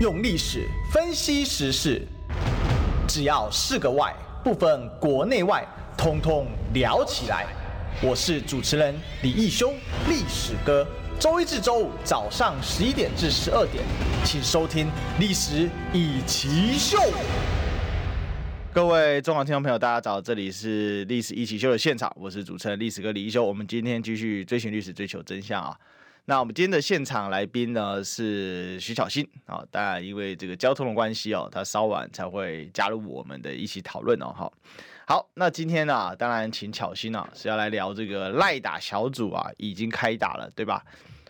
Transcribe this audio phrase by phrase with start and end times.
[0.00, 2.00] 用历史分析时事，
[3.06, 4.10] 只要是个“外”，
[4.42, 5.62] 不分国内外，
[5.94, 7.46] 通通聊起来。
[8.02, 9.74] 我是主持人李易修，
[10.08, 10.86] 历史哥。
[11.18, 13.84] 周一至周五早上十一点至十二点，
[14.24, 14.86] 请收听
[15.18, 16.96] 《历史易起秀》。
[18.72, 23.44] 各位中广听众朋友，大家早，这里是《历史一起秀》的现场，我是主持人历史哥李易修。
[23.44, 25.76] 我们今天继续追寻历史，追求真相啊。
[26.30, 34.32] 那我们今天的现场来宾呢是徐巧芯啊，当然因为这个交通的关系哦，他稍晚才会加入我们的一起讨论哦。
[34.32, 34.52] 好，
[35.08, 40.84] 好，那今天呢、啊，当然请巧芯啊是要来聊这个赖打小组啊已经开打了，对吧？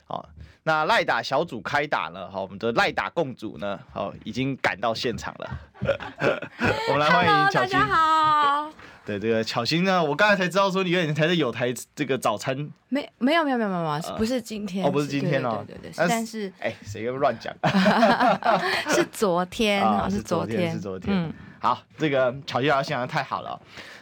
[0.05, 0.29] 好，
[0.65, 5.59] 那赖打小组开打了，好，我们的赖打共组呢，好，已经赶到现场了。
[6.89, 7.73] 我们来欢迎巧芯。
[7.73, 8.71] 大家好。
[9.11, 12.57] 对这个巧心呢，我刚才才知道说你原来才是有台这个早餐，
[12.89, 17.53] 没没有没有没有没有，呃、不是今天哦，不是今天哦，对对对，但是哎，谁又乱讲？
[18.89, 21.15] 是昨天啊，是昨天，是昨天。
[21.17, 23.61] 嗯，好，这个巧心老师讲的太好了。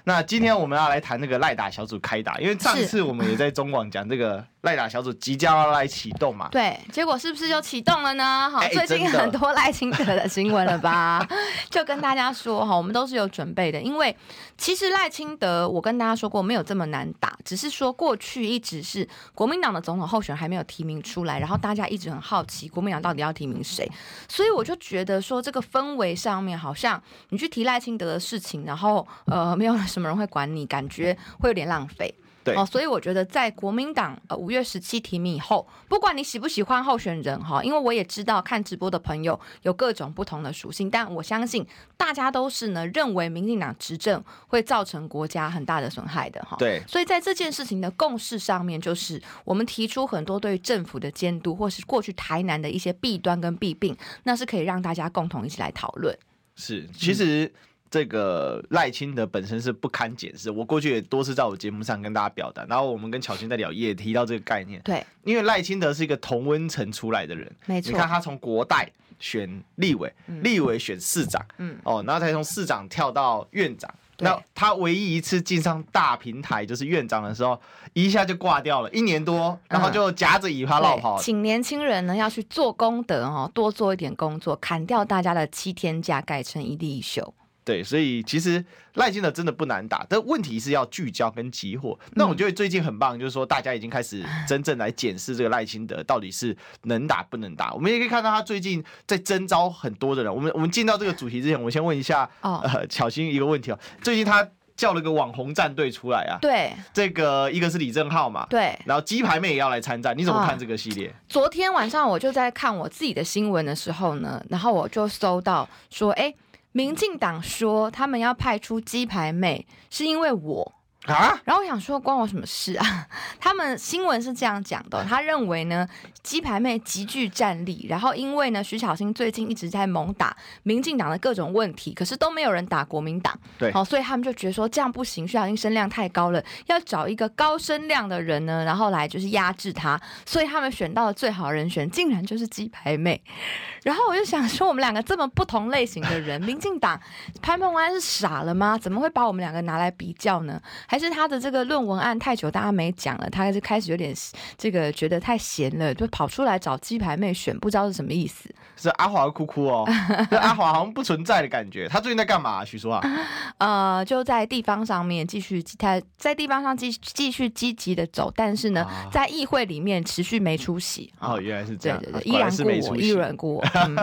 [0.09, 6.49] 那今天我们要来谈那个赖打小组开打，因为上次我们也在中广讲这个赖打小组即将要来启动嘛。
[6.51, 8.49] 对，结果是不是就启动了呢？
[8.51, 11.29] 好，最近很多赖清德的新闻了吧？
[11.69, 14.17] 就跟大家说哈，我们都是有准备的，因为
[14.57, 23.87] 其实赖清德，我跟大家说过没有这么难打，只是说过去一直是国民党的总统候选人还没有提名出来，然后大家一直很好奇国民党到底要提名谁，
[24.27, 26.99] 所以我就觉得说这个氛围上面好像
[27.29, 30.69] 你去提赖清德的事情，然后呃没有什什么人会管你？
[30.69, 46.55] 感觉会有点浪费，对哦，所以我觉得在国民党呃五月十七提名以后，不管你喜不喜欢候选人哈，因为我也知道看直播的朋友有各种不同的属性，但我相信大家都是呢认为民进党执政会造成国家很大的损害的哈。
[46.59, 56.15] 对，所以在这件事情的共识上面，就是我们提出很多对政府的监督，或是过去台南的一些弊端跟弊病，那是可以让大家共同一起来讨论。
[56.55, 57.51] 是，其实。
[57.89, 64.79] 嗯这个赖清德本身是不堪检视，我过去也多次在我节目上跟大家表达，然后我们跟巧芯在聊也提到这个概念。
[64.83, 67.91] 对，因为赖清德是一个同温层出来的人，没错。
[67.91, 73.91] 你看他从国代选立委，嗯、立委选市长，嗯，哦，然后才从市长跳到院长。
[74.19, 77.59] 那他唯一一次进上大平台就是院长的时候，
[77.95, 81.19] 一下就挂掉了，一年多，然后就夹着尾巴落跑。
[81.19, 87.33] 请年轻人呢要去做功德哦，多做一点工作，砍掉大家的七天假，改成一地一休。
[87.69, 88.65] 对，所以其实
[88.95, 91.99] 赖清德真的不难打，但问题是要聚焦跟集火。
[92.15, 97.75] 那我觉得最近很棒，就是说大家已经开始真正来检视这个赖清德到底是能打不能打。
[97.75, 100.35] 我们也可以看到他最近在征招很多的人。
[100.35, 103.79] 我们我们进到这个主题之前，我先问一下呃巧心一个问题哦。
[104.01, 111.15] 最近他叫了个网红战队出来啊，对，这个一个是李正浩嘛，对，然后鸡排妹也要来参战，你怎么看这个系列？
[111.29, 116.35] 昨天晚上我就在看我自己的新闻的时候呢，然后我就搜到说，哎。
[116.73, 120.75] 民进党说他们要派出鸡排妹，是因为我。
[121.15, 121.41] 啊！
[121.45, 123.07] 然后我想说，关我什么事啊？
[123.41, 125.89] 他们新闻是这样讲的，他认为呢，
[126.23, 143.23] 鸡排妹极具战力，然后因为呢，徐巧芯最近一直在猛打民进党的各种问题，可是都没有人打国民党，对，好，所以他们就觉得说这样不行，徐巧芯声量太高了，要找一个高声量的人呢，然后来就是压制他，所以他们选到的最好人选，竟然就是鸡排妹。
[143.85, 147.01] 然后我就想说，我们两个这么不同类型的人， 民进党
[147.41, 148.77] 潘孟安是傻了吗？
[148.77, 150.61] 怎么会把我们两个拿来比较呢？
[150.87, 154.13] 还还是他的这个论文案太久，大家没讲了，他就开始有点
[154.57, 158.53] 这个觉得太闲了，就跑出来找鸡排妹选，不知道是什么意思。
[158.75, 159.89] 是阿华哭哭哦，
[160.33, 161.87] 阿华好像不存在的感觉。
[161.89, 162.65] 他最近在干嘛？
[162.65, 163.01] 徐叔啊，
[163.59, 171.13] 呃，就在地方上面继续他在地方上继继续积极的走，但是呢，啊、在议会里面持续没出息。
[171.21, 173.65] 哦，原来是这样，对对对，依然故我，依然故我。
[173.87, 173.97] 嗯、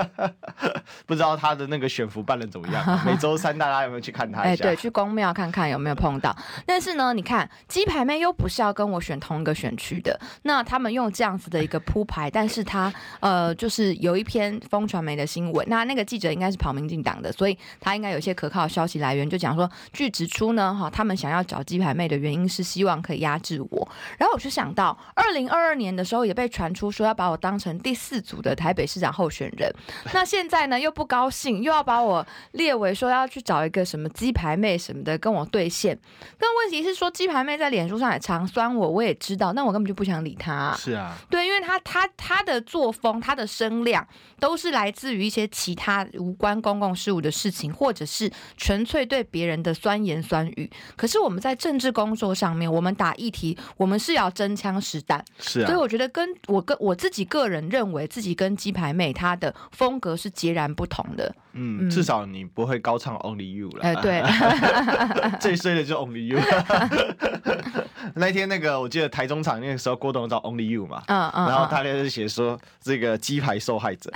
[1.05, 3.01] 不知道他的那个选服办的怎么样？
[3.05, 4.51] 每周三大家有没有去看他一下？
[4.51, 6.35] 哎，对，去公庙看看有没有碰到。
[6.75, 6.95] 但是。
[6.95, 29.69] 呢，你看鸡排妹又不是要跟我选同一个选区的，那他们用这样子的一个铺排，但是他呃，就是有一篇风传媒的新闻，那那个记者应该是跑民进党的，所以他应该有一些可靠的消息来源，就讲说，据指出呢，哈，他们想要找鸡排妹的原因是希望可以压制我，然后我就想到，二零二二年的时候也被传出说要把我当成第四组的台北市长候选人，
[30.13, 35.99] 那现在呢又不高兴，又要把我列为说要去找一个什么鸡排妹什么的跟我对线，
[36.39, 40.75] 那为问题是说，鸡排妹在脸书上也常酸我，我也知道，但我根本就不想理她啊。
[40.75, 44.05] 是啊，对，因为她她她的作风，她的声量
[44.39, 50.67] 都是来自于一些其他无关公共事务的事情，或者是纯粹对别人的酸言酸语。
[50.95, 55.23] 可是我们在政治工作上面，我们打议题，我们是要真枪实弹。
[55.37, 61.31] 是啊，所以我觉得跟我跟我自己个人认为自己跟鸡排妹她的风格是截然不同的。
[61.55, 63.81] 嗯，至少你不会高唱 Only You 了。
[63.81, 64.21] 哎、呃，对，
[65.39, 66.39] 最衰的就 Only You。
[68.13, 74.11] 那天那个，我记得台中场那个时候，郭董找 Only You 嘛，嗯嗯，然后他就是写说这个鸡排受害者。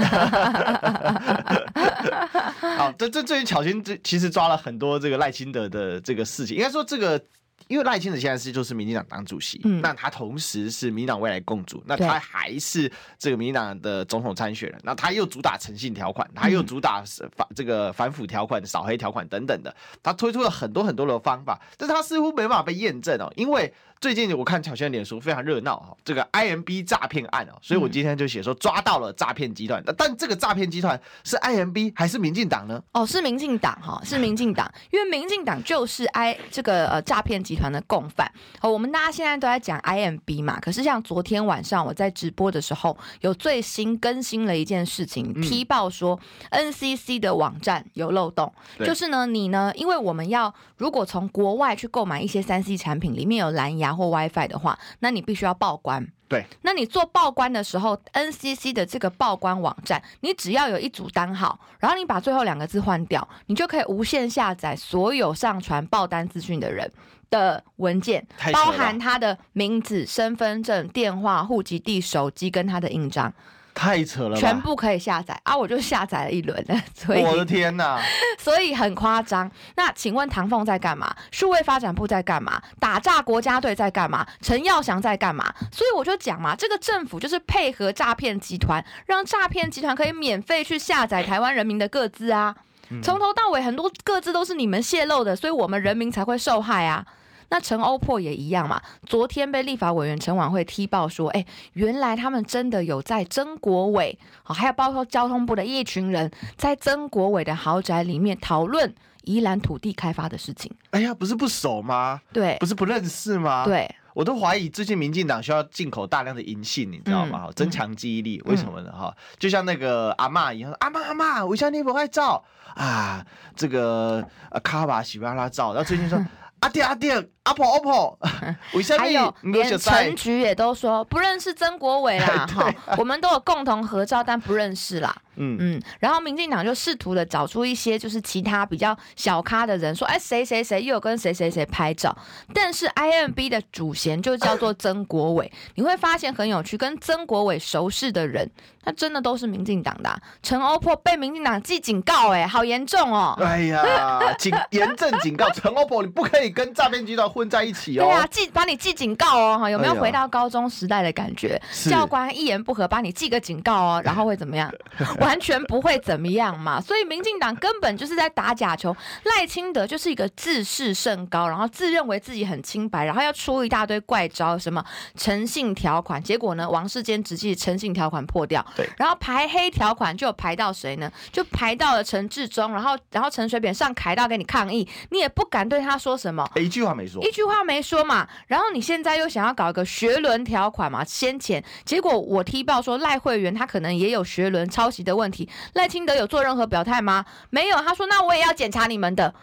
[2.78, 7.20] 好，这这最近巧心这其实抓了很多这个赖清德的这个事情，应该说这个。
[7.68, 17.04] 因为赖清德现在是就是民进党党主席，嗯，那他同时是民进党未来共主，那他还是这个民进党的总统参选人，那他又主打诚信条款，他又主打
[17.36, 23.74] 反这个反腐条款、扫黑条款等等的，他推出了很多很多的方法，但是他似乎没办法被验证哦，因为。
[24.02, 32.82] 最近我看巧芯的脸书非常热闹哈，这个 IMB 诈骗案哦，所以我今天就写说抓到了诈骗集团，但这个诈骗集团是 IMB 还是民进党呢？
[32.94, 38.32] 哦，是民进党哈，是民进党， 因为民进党就是 I 这个呃诈骗集团的共犯。
[38.62, 46.18] 哦，我们大家现在都在讲 IMB 嘛，可是像昨天晚上我在直播的时候，有最新更新了一件事情，踢爆说
[46.52, 53.89] NCC 的网站有漏洞，就是呢，你呢，因为我们要如果从国外去购买一些三 C 产品，里面有蓝牙。
[53.96, 56.06] 或 WiFi 的话，那你必须要报关。
[56.28, 66.92] 对，那你做报关的时候，NCC 的这个报关网站，你只要有一组单号，然后你把最后两个字换掉，你就可以无限下载所有上传报单资讯的人
[67.32, 73.34] 的文件，包含他的名字、身份证、电话、户籍地、手机跟他的印章。
[73.80, 75.56] 太扯了，全部可以下载啊！
[75.56, 77.98] 我就下载了一轮， 所以我的天哪，
[78.38, 79.50] 所以很夸张。
[79.78, 81.16] 那请问唐凤在干嘛？
[81.32, 82.62] 数位发展部在干嘛？
[82.78, 84.28] 打诈国家队在干嘛？
[84.42, 85.54] 陈耀祥在干嘛？
[85.72, 92.54] 所以我就讲嘛，这个政府就是配合诈骗集团，让诈骗集团可以免费去下载台湾人民的各自啊！
[93.02, 97.06] 从头到尾很多各自都是你们泄露的，所以我们人民才会受害啊！
[97.52, 101.44] 那陈欧珀也一样嘛，昨天被立法委员陈婉慧踢爆说，哎，
[101.74, 108.94] 原来他们真的有在曾国伟，好，还有包括交通部的一群人，在曾国伟的豪宅里面讨论
[109.24, 110.72] 宜兰土地开发的事情。
[110.92, 112.22] 哎呀，不是不熟吗？
[112.32, 113.66] 对，不是不认识吗？
[113.66, 117.46] 对，我都怀疑最近民进党需要进口大量的银杏，你知道吗？
[117.48, 118.92] 嗯、增强记忆力，为什么呢？
[118.92, 122.44] 哈、嗯，就像那个阿妈一样，阿妈阿妈，我向你不爱照
[122.76, 123.26] 啊，
[123.56, 124.24] 这个
[124.64, 126.24] 卡巴喜欢他照，然后最近说。
[126.62, 127.14] 阿爹阿爹，
[127.44, 128.18] 阿婆阿婆，
[128.98, 135.16] 还有连陈菊也都说不认识曾国伟啦， 哈， 我们都有共同合照，但不认识啦。
[135.38, 135.58] 嗯。
[135.60, 142.16] 嗯，然后民进党就试图的找出一些就是其他比较小咖的人，说哎谁谁谁又有跟谁谁谁拍照，
[142.54, 148.50] 但是 IMB 的主嫌就叫做曾国伟，你会发现很有趣，跟曾国伟熟识的人，
[148.84, 150.20] 他真的都是民进党的、啊。
[150.44, 153.36] 陈欧珀被民进党记警告、欸，哎，好严重哦！
[153.40, 158.04] 哎呀，警严正警告陈欧珀，你不可以跟诈骗集团混在一起哦。
[158.04, 161.62] 对啊，记把你记警告哦，哈，有没有回到高中时代的感觉？
[161.64, 164.72] 哎、教官一言不合把你记个警告哦，然后会怎么样？
[165.20, 168.96] 完全不会怎么样嘛，所以民进党根本就是在打假球。
[169.24, 174.84] 赖清德就是一个自视甚高，然后自认为自己很清白，然后要出一大堆怪招，什么
[175.16, 181.12] 诚信条款，结果呢，王世坚直接诚信条款破掉，对，然后排黑条款就排到谁呢？
[181.32, 188.28] 就排到了陈志忠，然后然后陈水扁上凯道给你抗议，你也不敢对他说什么，一句话没说，一句话没说嘛。
[188.48, 191.04] 然后你现在又想要搞一个学伦条款嘛？
[191.04, 195.50] 先前结果我踢爆说赖慧媛他可能也有学伦抄袭的问题。
[195.74, 197.26] 赖清德有做任何表态吗？
[197.50, 197.80] 没有。
[197.80, 199.34] 他说：“那我也要检查你们的，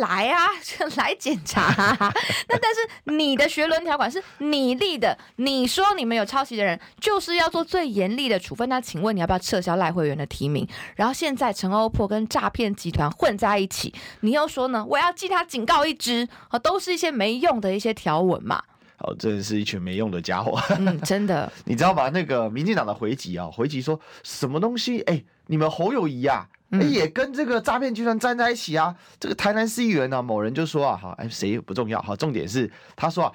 [0.00, 0.48] 来啊，
[0.96, 1.96] 来检查啊。
[2.48, 8.68] 那但是你的学伦条款是你立的，你说你们有抄袭的人，就是要做最严厉的处分。
[8.68, 10.66] 那请问你要不要撤销赖慧媛的提名？
[10.96, 14.84] 然后现在陈欧珀跟诈骗集团混在一起，你又说呢？
[14.88, 18.62] 我要记他警告一支啊，都是一些没用的一些条文嘛。
[18.98, 20.60] 哦，真的是一群没用的家伙。
[20.78, 21.50] 嗯，真的。
[21.64, 22.08] 你知道吧？
[22.10, 25.00] 那个民进党的回击啊，回击说什么东西？
[25.02, 25.24] 哎。
[25.48, 26.48] 你们侯友谊啊，
[26.88, 28.94] 也跟这个诈骗集团站在一起啊。
[29.18, 33.32] 这个台南市议员呢，某人就说啊，哈，哎，谁不重要，哈，重点是他说啊，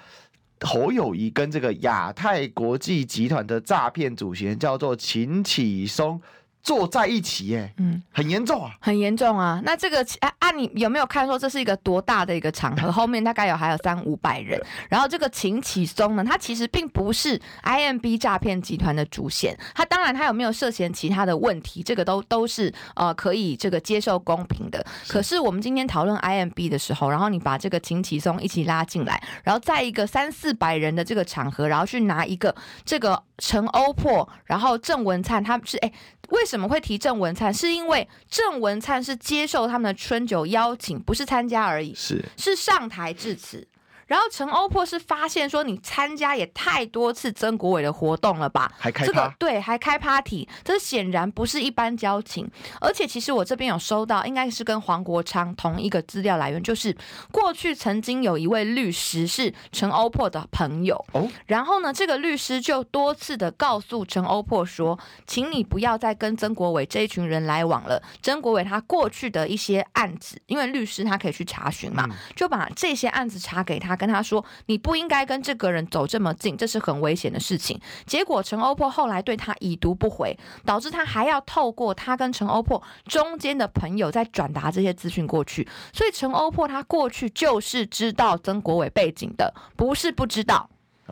[0.62, 6.20] 侯友谊跟这个亚太国际集团的诈骗主席叫做秦启松。
[6.68, 9.62] 坐在一起，耶，嗯，很严重啊，很严重啊。
[9.64, 12.92] 那这个啊啊，你有没有看说这是一个多大的一个场合？
[12.92, 14.62] 后面大概有还有三五百人。
[14.90, 19.58] 然后这个秦启松呢，他其实并不是 IMB 诈骗集团的主线。
[19.74, 24.86] 他当然他有没有涉嫌其他的问题，这个都都是呃可以这个接受公平的。
[25.08, 35.90] 可是我们今天讨论 IMB 的时候，然后你把这个秦启松一起拉进来，然后在一个三四百人的这个场合，然后去拿一个这个陈欧破，然后郑文灿，他是哎。
[36.30, 37.54] 为什么会提郑文灿？
[37.54, 43.68] 是因为郑文灿是接受他们的春酒邀请，不是参加而已，是是上台致辞。
[44.08, 48.72] 然后陈欧珀是发现说，你参加也太多次曾国伟的活动了吧？
[48.78, 52.50] 还开这个对，还开 party，这显然不是一般交情。
[52.80, 56.96] 而且其实我这边有收到，应该是跟黄国昌同一个资料来源，就是
[57.32, 61.28] 过去曾经有一位律师是陈欧珀的朋友哦。
[61.46, 68.02] 然后呢，这个律师就多次的告诉陈欧珀说，请你不要再跟曾国伟这一群人来往了。
[68.22, 73.97] 曾国伟他过去的一些案子，因为律师他可以去查询嘛，就把这些案子查给他。
[73.98, 77.80] 跟他说，你不应该跟这个人走这么近，这是很危险的事情。
[78.06, 85.68] 结果陈欧珀后来对他已读不回，导致他还要透过他跟陈欧珀中间的朋友再转达这些资讯过去。
[85.92, 90.70] 所以陈欧珀他过去就是知道曾国伟背景的，不是不知道。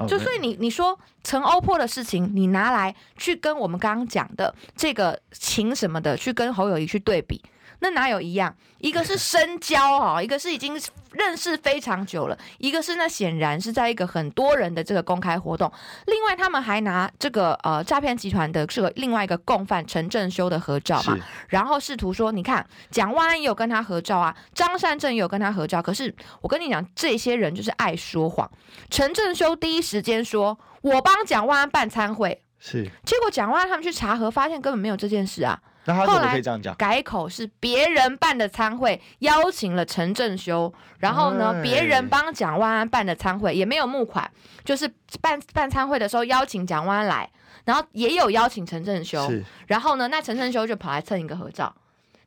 [0.08, 7.42] 就所以你你说陈欧珀的事情，你拿来去跟我们刚刚讲的这个情什么的去跟侯友谊去对比。
[7.86, 8.56] 那哪有一样？
[8.80, 10.80] 一个是深交哈，一个是已经
[11.12, 15.72] 认识非常久了，一个是那显然是在一个很多人的这个公开活动。
[16.08, 21.16] 另外，他们还拿这个呃诈骗集团的这个另外一个共犯陈正修的合照嘛，
[21.50, 25.80] 然后试图说，你看蒋万安也有跟他合照啊，张善政也有跟他合照。
[25.80, 28.50] 可是我跟你讲，这些人就是爱说谎。
[28.90, 35.60] 陈正修第一时间说我帮蒋万安办餐会，是，结果蒋万安他们去查核，发现根本没有这件事啊。
[35.86, 36.76] 那他怎么可以这样讲？
[36.76, 44.30] 改口是别人办的餐会，邀请了陈正修，然后呢，别人帮蒋万安办的餐会也没有募款，
[44.64, 47.30] 就是办办餐会的时候邀请蒋万安来，
[47.66, 49.32] 然后也有邀请陈正修，
[49.68, 51.76] 然后呢，那陈正修就跑来蹭一个合照，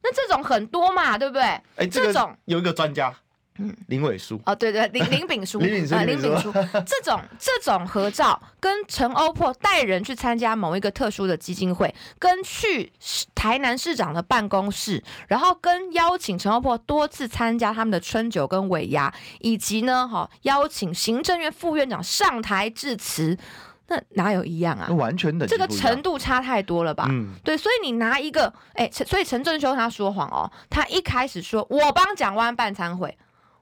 [0.02, 1.42] 那这种很多嘛，对不对？
[1.42, 3.12] 哎、欸，这种有一个专家。
[3.58, 6.52] 嗯，林伟书哦，对对，林林炳书，林炳书， 林炳书，
[6.86, 12.92] 这种这种合照，跟陈欧珀带人去参加某一个特殊的基金会，跟去
[13.34, 23.36] 台南市长的办公室，然后跟邀请陈欧珀多次参加他们的春酒跟尾牙，以及呢，哈，邀请行政院副院长上台致辞，
[23.88, 24.88] 那哪有一样啊？
[24.90, 27.06] 完全的，这个程度差太多了吧？
[27.10, 33.18] 嗯，对，所以你拿一个，哎，所以陈正修他说谎哦，他一开始说我帮蒋万办餐会。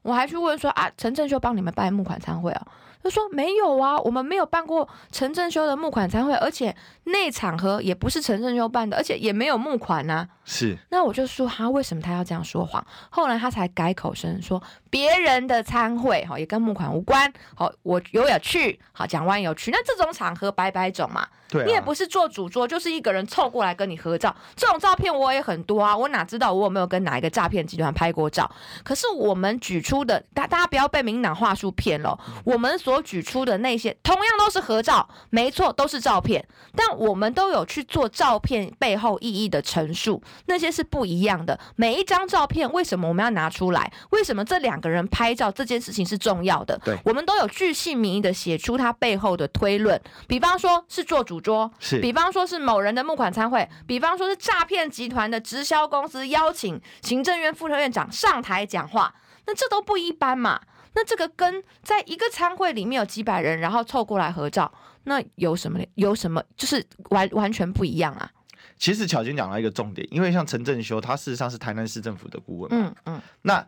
[0.06, 2.66] 我还去问说啊，陈正修帮你们办募款餐会啊？
[3.02, 10.28] 他说没有啊，我们没有办过陈正修的募款餐会，而且那场合也不是陈正修办的，而且也没有募款呐、啊。
[10.44, 12.84] 是，那我就说他为什么他要这样说谎？
[13.10, 14.60] 后来他才改口声说
[14.90, 17.32] 别人的餐会哈也跟募款无关。
[17.54, 21.28] 好，我有有去，好讲完有去，那这种场合百百种嘛。
[21.48, 25.96] 对、啊，你也不是做主桌，就是一个人凑过来跟你合照，这种照片我也很多啊。
[25.96, 28.50] 我哪知道我有没有跟哪一个诈骗集团拍过照？
[28.82, 32.18] 可是我们举出的，大大家不要被民进党话术骗了。
[32.44, 41.58] 我们所举出的那些，同样都是合照，没错，都是照片，但我们都有去做照片背后意义的陈述，那些是不一样的。
[41.76, 43.92] 每一张照片为什么我们要拿出来？
[44.10, 46.76] 为什么这两个人拍照这件事情是重要的？
[46.84, 51.35] 对，我们都有巨细靡遗的写出他背后的推论，比方说是做主。
[51.36, 59.14] 主桌是，比方说是某人的募款参会，比方说是诈骗集团的直销公司邀请行政院副院长上台讲话，
[59.46, 60.60] 那这都不一般嘛。
[60.94, 64.72] 那这个跟在一个餐会里面有几百人，然后凑过来合照，
[65.04, 65.78] 那有什么？
[65.96, 66.42] 有什么？
[66.56, 68.30] 就是完完全不一样啊。
[68.78, 72.94] 其实巧芯讲到一个重点，因为像陈正修，他事实上是台南市政府的顾问嘛。
[73.04, 73.22] 嗯嗯。
[73.42, 73.66] 那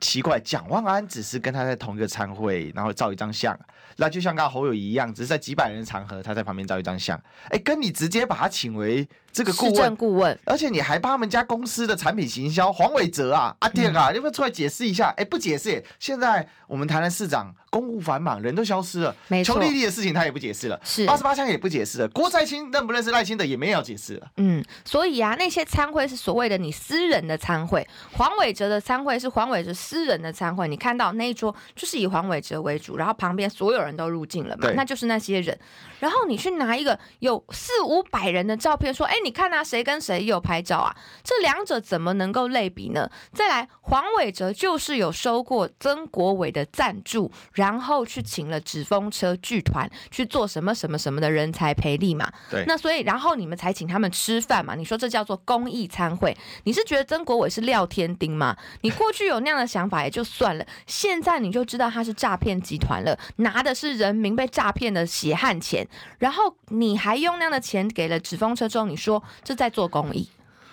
[0.00, 3.58] 奇怪，蒋万安只是跟他在同一个参会，然后照一张相。
[3.96, 7.20] 那就像跟侯友宜一样，只是在几百人的场合，他在旁边照一张相。
[7.50, 15.14] 哎，跟你直接把他请为这个顾问，顾问，而且你还帮他们家公司的产品行销，黄伟哲啊，阿爹啊，要不要出来解释一下？
[15.16, 17.54] 哎，不解释，现在我们台南市长。
[17.70, 19.14] 公务繁忙，人都消失了。
[19.28, 20.80] 没错，邱丽丽的事情他也不解释了。
[20.82, 22.08] 是八十八枪也不解释了。
[22.08, 24.26] 郭在清认不认识赖清德也没有解释了。
[24.38, 30.66] 嗯，所以啊，那些参会是所谓的你私人的参会，黄伟哲的参会是黄伟哲私人的参会。
[30.66, 35.58] 你看到那一桌就是以黄伟哲为主，然后旁边所有人都入境了嘛，那就是那些人。
[36.00, 40.96] 然后你去拿一个有四五百人的照片，说，哎，你看啊，谁跟谁有拍照啊？
[41.22, 43.10] 这两者怎么能够类比呢？
[43.32, 52.30] 再来，黄伟哲就是有收过曾国伟的赞助，然后去请了纸风车剧团去做什么什么什么的人才培力嘛。
[52.50, 52.64] 对。
[52.66, 54.74] 那所以，然后你们才请他们吃饭嘛？
[54.74, 56.36] 你说这叫做公益餐会？
[56.64, 58.56] 你是觉得曾国伟是廖天丁吗？
[58.82, 65.86] 你过去有那样的想法也就算了，现在你就知道他是诈骗集团了，拿的是人民被诈骗的血汗钱，
[66.18, 69.07] 然后你还用那样的钱给了纸风车之后，你说
[69.44, 70.28] 这在做公益？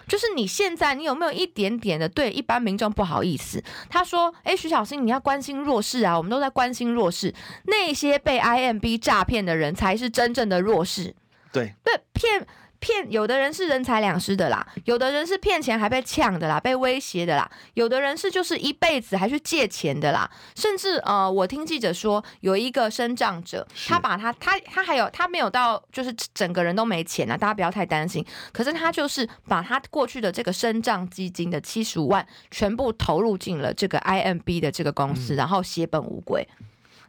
[0.07, 3.63] 就是你现在你有没有一点点的对一般民众不好意思？
[3.89, 11.15] 他说：“哎，徐小新，你要关心弱势啊，我们都在关心弱势，那些被 IMB 诈骗的人才是真正的弱势。”
[11.51, 12.45] 对，对，骗。
[12.85, 28.23] 骗有的人是人财两失的啦，有的人是骗钱还被呛的啦，被威胁的啦，有的人是就是一辈子还去借钱的啦，甚至呃，我听记者说有一个身障者，他把他他他还有他没有到就是整个人都没钱啊，大家不要太担心，
[28.53, 36.47] 可是他就是把他过去的这个身障基金的七十五万全部投入进了这个 IMB 的这个公司，嗯、然后血本无归。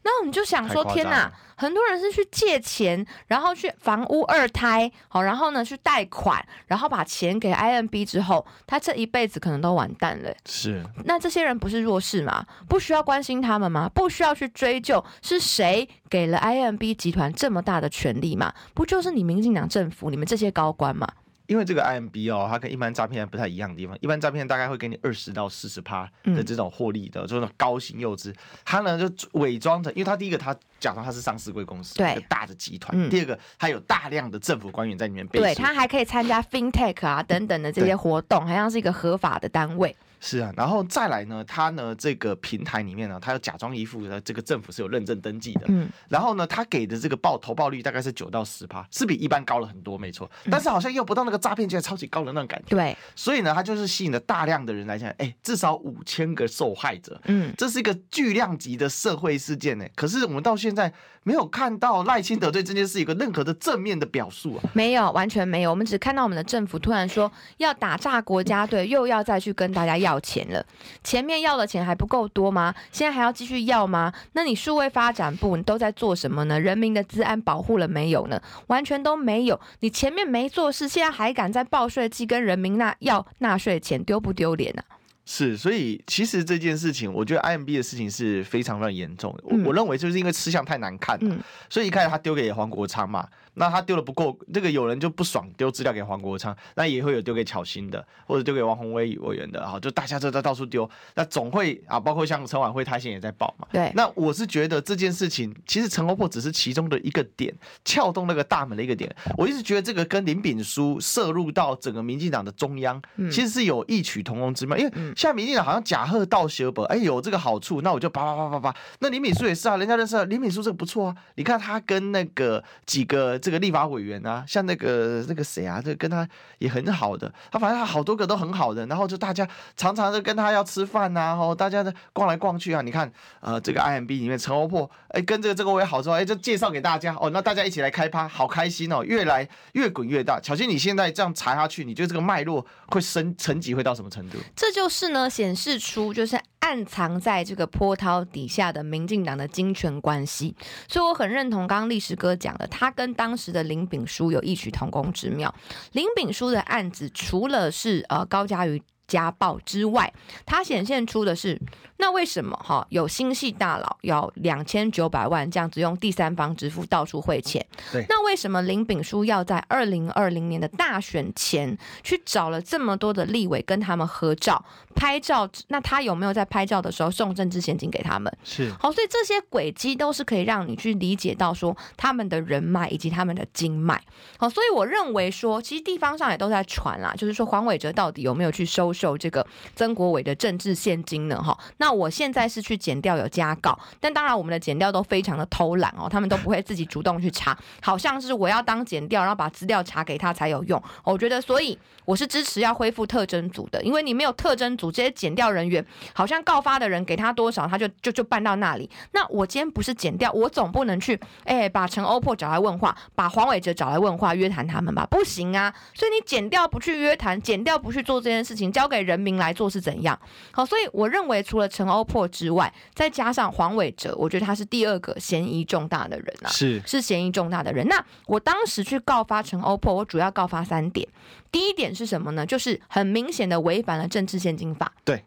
[0.07, 1.33] 然后你就想说，天哪！
[1.59, 10.33] 很多人是去借钱，然后去房屋二胎，好，然后呢去贷款，然后把钱给 IMB 之后，他这一辈子可能都完蛋了。
[10.45, 12.47] 是，那这些人不是弱势吗？
[12.69, 13.91] 不需要关心他们吗？
[13.93, 18.53] 不需要去追究是谁给了 IMB 集团这么大的权利吗？
[18.75, 21.09] 不就是你民进党政府，你们这些高官吗？
[21.47, 28.35] 因为这个 IMB 哦，它跟一般诈骗不太一样的地方，一般诈骗大概会给你二十到四十趴的这种获利的，嗯、就是高薪幼资。
[28.65, 39.95] 他呢就伪装成，因为他第一个他假装他是上市贵公司，对，大的集团；嗯、第二个他有大量的政府官员在里面背书，对，他还可以参加 FinTech 啊等等的这些活动，好像是一个合法的单位。
[40.21, 60.93] 是啊，然后再来呢，他呢这个平台里面呢，他要假装一副的这个政府是有认证登记的，嗯，然后呢，他给的这个报投报率大概是九到十趴，是比一般高了很多，没错，但是好像又不到那个诈骗界超级高的那种感觉，对，所以呢，他就是吸引了大量的人来讲，哎，至少五千个受害者，嗯，这是一个巨量级的社会事件呢，可是我们到现在
[61.23, 70.65] 没有看到赖清德对这件事一个任何的正面的表述啊，没有，完全没有，我们只看到我们的政府突然说要打炸国家队，又要再去跟大家要钱了。
[71.03, 72.75] 前面要的钱还不够多吗？
[72.93, 74.13] 现在还要继续要吗？
[74.33, 76.61] 那你数位发展部你都在做什么呢？
[76.61, 78.41] 人民的治安保护了没有呢？
[78.69, 79.61] 完全都没有。
[79.81, 84.85] 你前面没做事，现在还敢在报税季跟人民纳要纳税钱，丢不丢脸啊？
[85.29, 89.43] 是，所以其实这件事情，我觉得 IMB 的事情是非常非常严重的。
[89.45, 93.27] 我、嗯、我认为就是因为吃相太难看，嗯、所以一开始他丢给黄国昌嘛。
[93.59, 103.67] 那他丢的不够，这个有人就不爽，丢资料给黄国昌，那也会有丢给巧芯的，或者丢给王宏威委员的，好，就大家都在到处丢，那总会啊，包括像陈婉慧，他现在也在报嘛。
[103.73, 103.91] 对。
[103.95, 109.11] 那我是觉得这件事情，其实陈欧珀只是其中的一个点，撬动那个大门的一个点。
[109.39, 114.77] 我一直觉得这个跟林炳书涉入到整个民进党的中央，其实是有异曲同工之妙。
[114.77, 118.77] 因为现在民进党好像假贺道学本，哎，有这个好处，那我就叭叭叭叭叭。
[118.99, 123.41] 那林炳书也是啊，人家认识林炳书这个不错啊，你看他跟那个几个。
[123.47, 126.29] 这个立法委员啊，像那个那个谁啊，这跟他
[126.59, 140.41] 也很好的，他反正他好多个都很好的，然后就大家常常的跟他要吃饭呐、啊，然后大家的逛来逛去啊，你看呃这个 IMB 里面陈欧珀，哎跟这个这个我也好说，哎就介绍给大家哦，那大家一起来开趴，好开心哦，越来越滚越大。
[140.41, 144.39] 巧芯你现在这样查下去，你觉得这个脉络会升层级会到什么程度？
[144.57, 146.37] 这就是呢显示出就是。
[146.61, 150.53] 暗藏在这个波涛底下的民进党的金权关系，
[150.89, 155.55] 所以我很认同刚刚历史哥讲的，他跟当时的林炳书有异曲同工之妙。
[155.93, 160.13] 林炳书的案子除了是呃高嘉瑜家暴之外，
[160.45, 161.61] 它显现出的是，
[161.99, 167.65] 那为什么哈有新系大佬要两千九百万这样子用第三方支付到处汇钱？
[167.93, 175.49] 对，那为什么林炳书要在二零二零年的大选前去找了这么多的立委跟他们合照拍照？
[175.69, 178.37] 那他有没有在拍照的时候送政治现金给他们？
[178.43, 184.03] 是好，所以这些轨迹都是可以让你去理解到说他们的人脉以及他们的经脉。
[184.39, 188.87] 好，所以我认为说，其实地方上也都在传啦，就是说黄伟哲到底有没有去收？
[188.97, 191.43] 受这个曾国伟的政治现金呢？
[191.43, 200.83] 哈，那那我现在是去剪掉有加告，但当然我们的剪掉都非常的偷懒哦，他们都不会自己主动去查，好像是我要当剪掉，然后把资料查给他才有用。
[201.05, 208.91] 我觉得，所以我是支持要恢复特征组的，因为你没有特征组，这些剪掉人员好像告发的人给他多少，他就就就办到那里。
[209.13, 215.07] 那我今天不是剪掉，我总不能去哎把陈欧珀找来问话，把黄伟哲找来问话约谈他们吧？
[215.09, 215.73] 不行啊！
[215.95, 220.19] 所以你剪掉不去约谈，剪掉不去做这件事情，交给人民来做是怎样？
[220.51, 227.87] 好，所以我认为除了陈欧珀之外，再加上黄伟哲，我觉得他是第二个嫌疑重大的人啊，是是嫌疑重大的人。
[227.87, 231.07] 那我当时去告发陈欧珀，我主要告发三点。
[231.53, 232.47] 第一点是什么呢？
[232.47, 234.91] 就是很明显的违反了政治献金法。
[235.05, 235.23] 对。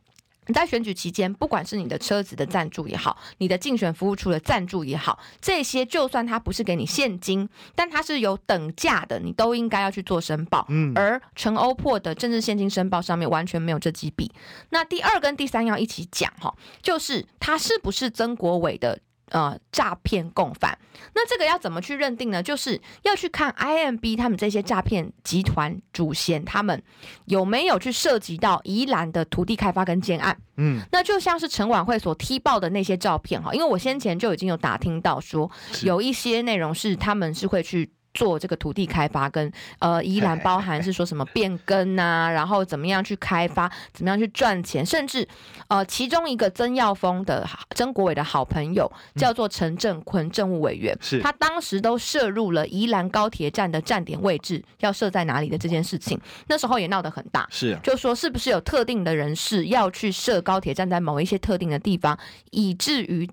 [0.49, 10.65] 你在选举期间，不管是你的车子的赞助也好，你的竞选服务处的赞助也好，这些就算他不是给你现金，但它是有等价的，你都应该要去做申报。
[10.69, 14.31] 嗯，而陈欧珀的政治现金申报上面完全没有这几笔。
[14.71, 18.99] 那第二跟第三要一起讲哈，就是他是不是曾国伟的？
[19.29, 20.77] 呃，诈骗共犯，
[21.13, 22.41] 那这个要怎么去认定呢？
[22.41, 26.81] 就是要去看 IMB 他们这些诈骗集团主嫌，他们
[27.25, 30.37] 有没有去涉及到宜兰的土地开发跟建案。
[30.57, 35.49] 嗯，那就像是城管会所踢爆的那些照片哈，因为我先前就已经有打听到说，
[35.83, 37.89] 有一些内容是他们是会去。
[38.19, 45.25] 做这个土地开发跟呃，宜兰 包含是说什么变更啊， 然后怎么样去开发，怎么样去赚钱，甚至
[45.69, 51.21] 呃，其中一个曾耀峰的曾国伟的好朋友叫做陈正坤政务委员，是。
[51.21, 62.19] 他当时都涉入了宜兰高铁站的站点位置要设在哪里的这件事情，那时候也闹得很大，是就说是不是有特定的人士要去设高铁站在某一些特定的地方，
[62.51, 63.29] 以至于。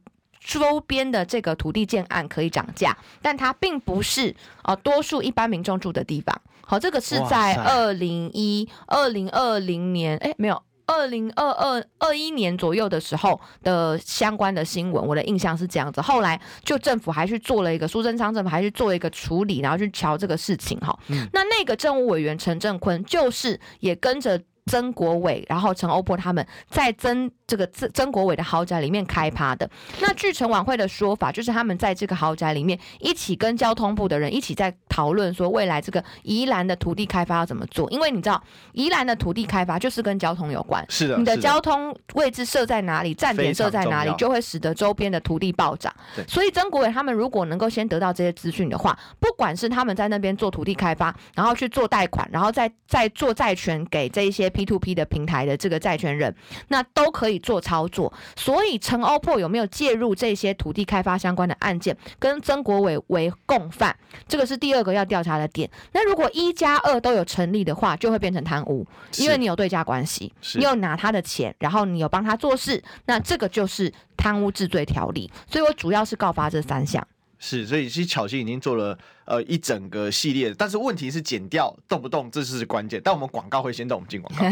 [0.46, 4.30] 周边的这个土地建案可以涨价，但它并不是
[4.62, 6.40] 啊、呃，多数一般民众住的地方。
[6.64, 16.00] 好，这个是在二零一二零二零年，哎，没有二零二二二一年左右的时候的相关的新闻，我的印象是这样子。
[16.00, 20.96] 后来就政府还去做了一个苏贞昌政府还去做了一个处理，然后去瞧这个事情哈。
[21.08, 24.40] 嗯、那那个政务委员陈正坤就是也跟着。
[24.66, 29.68] 曾国伟，然后陈欧珀他们在曾这个曾曾国伟的豪宅里面开趴的。
[30.00, 37.88] 那据陈晚会的说法，就是他们在这个豪宅里面一起跟交通部的人一起在讨论说，未来这个宜兰的土地开发要怎么做。
[37.92, 45.94] 因为你知道，宜兰的土地开发就是跟交通有关，是的，你的交通位置设在哪里，站点设在哪里，就会使得周边的土地暴涨。
[46.26, 54.50] 所以曾国伟他们如果能够先得到这些资讯的话，不管是他们在那边做土地开发，然后去做贷款，然后再再做债权给这一些。
[54.56, 56.34] P to P 的平台的这个债权人，
[56.68, 58.10] 那都可以做操作。
[58.34, 63.94] 所以陈欧珀有没有介入这些土地开发相关的案件，跟曾国伟为共犯，
[64.26, 65.70] 这个是第二个要调查的点。
[65.92, 68.86] 那如果一加二都有成立的话，就会变成贪污，
[69.18, 75.30] 因为你有对价关系，你有拿他的钱，然后你有帮他做事，那这个就是贪污治罪条例。
[75.50, 77.06] 所以我主要是告发这三项。
[77.38, 82.98] 是，所以其实巧心已经做了呃一整个系列，但是问题是剪掉动不动，这是关键。
[83.04, 84.44] 但我们广告会先动，我们进广告。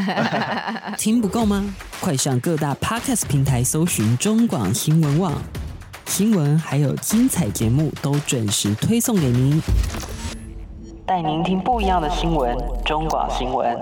[0.99, 1.75] 听不够吗？
[2.01, 5.33] 快上各大 Podcast 平台搜寻中广新闻网，
[6.07, 9.61] 新闻还有精彩节目都准时推送给您，
[11.07, 12.55] 带您听不一样的新闻。
[12.85, 13.77] 中广新闻，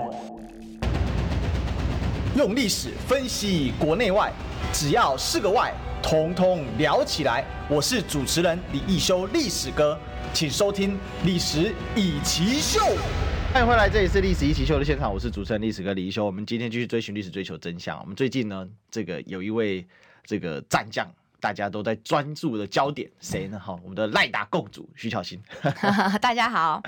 [2.37, 4.31] 用历史分析国内外，
[4.71, 5.73] 只要是个“外”。
[6.03, 7.45] 通通聊起来！
[7.69, 9.97] 我是主持人李一修，历史哥，
[10.33, 10.91] 请收听
[11.23, 12.81] 《历史以奇秀》。
[13.53, 16.25] 欢迎回来，这里是《历史一奇秀》的现场，我是主持人历史哥李一修。
[16.25, 17.97] 我们今天继续追寻历史，追求真相。
[18.01, 19.83] 我们最近呢，这个有一位
[20.25, 21.09] 这个战将。
[21.43, 23.59] 大家都在专注的焦点，谁呢？
[23.59, 25.37] 哈，我们的赖打共主徐巧芯。
[26.21, 26.81] 大家好。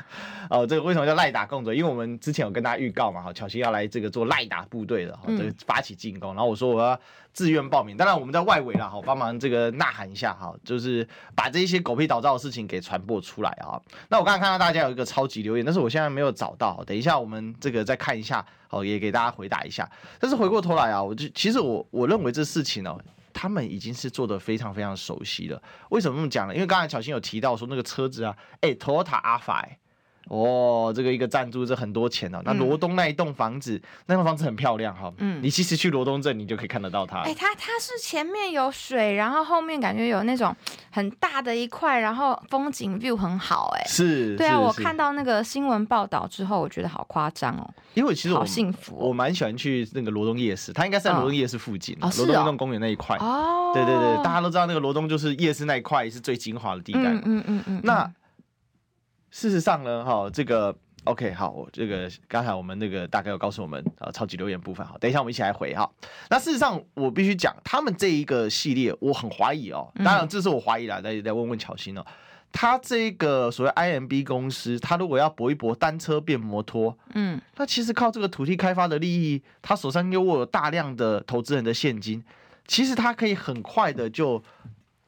[0.49, 1.73] 哦，这个为什么叫赖打共主？
[1.73, 6.33] 因为我们之前有跟大家预告嘛，哈，巧芯要来这个做赖打部队的，哈，这个发起进攻。
[6.33, 6.97] 然后我说我要
[7.33, 13.75] 自愿报名，当然我们在外围啦，哈，帮忙这个呐喊一下，哈，就是把这一些狗屁倒灶的事情给传播出来啊。
[14.07, 19.91] 那我刚刚看到大家有一个超级留言，但是我现在没有找到，等一下我们这个再看一下，好，也给大家回答一下。
[20.17, 22.97] 但是回过头来啊，我就其实我我认为这事情呢。
[23.35, 25.61] 他们已经是做的非常非常熟悉了。
[25.89, 26.55] 为什么这么讲呢？
[26.55, 29.61] 因为刚才小新有提到说那个车子啊，哎，Toyota Alpha
[30.27, 32.41] 哦，这个一个赞助这很多钱哦。
[32.43, 35.11] 那罗东那一栋房子，嗯、那栋房子很漂亮哈。
[35.17, 37.19] 嗯，你其实去罗东镇，你就可以看得到它。
[37.19, 40.55] 哎、欸，它它是前面有水，然后后面感觉有那种
[40.91, 43.73] 很大的一块，然后风景 view 很好。
[43.77, 47.69] 哎，是，对啊，我看到那个新闻报道之后，我觉得好夸张哦。
[47.93, 53.15] 因为其实我好幸福、哦，我蛮喜欢去那个罗东夜市，它应该是在罗东夜市附近，罗、哦、东运动公园那一块。
[53.17, 57.01] 哦，对对对，大家都知道那个罗东就是夜市那一块是最精华的地带。
[57.01, 57.81] 嗯嗯嗯，嗯，嗯。
[57.83, 58.11] 那
[59.35, 60.73] 事实上呢，哈，这个。
[61.03, 65.87] OK，好，我这个刚才我们那个大概有告诉我们啊，超级留言部分，好，等一下我们一起来回哈。
[66.31, 69.91] 那事实上，我必须讲，他们这一个系列，我很怀疑哦。
[70.03, 72.03] 当然，这是我怀疑啦，再再问问巧心哦。
[72.51, 82.23] 他这个所谓 IMB 公司，他如果要搏一搏单车变摩托，嗯，那其实靠这个土地开发的利益，他手上又握有大量的投资人的现金，
[82.65, 84.41] 其实他可以很快的就。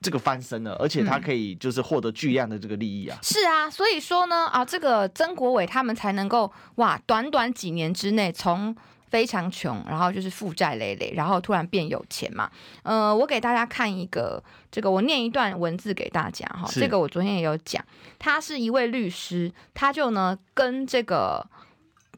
[0.02, 3.18] 这个翻身了，而且他可以就是获得巨量的这个利益啊！
[3.20, 8.76] 嗯、是啊，所以说呢啊，这个曾国伟他们才能够哇，短短几年之内从
[9.10, 12.50] 非常穷，然后就是负债累累，然后突然变有钱嘛。
[12.84, 16.70] 呃，我给大家看一个，这个我念一段文字给大家哈。
[16.72, 17.84] 这个我昨天也有讲，
[18.20, 21.46] 他是一位律师，他就呢跟这个。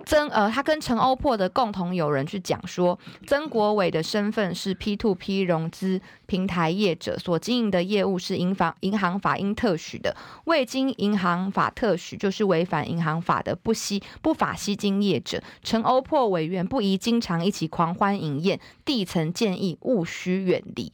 [0.09, 15.43] 曾呃，他跟陈欧珀的共同友人去讲说，曾国伟的身份是 P to P 融资平台业者，所经营的业务是银行银行法应特许的，未经银行法特许就是违反银行法的不吸不法吸金业者。
[15.61, 20.91] 陈欧珀委员不宜经常一起狂欢饮宴，地层建议务须远离。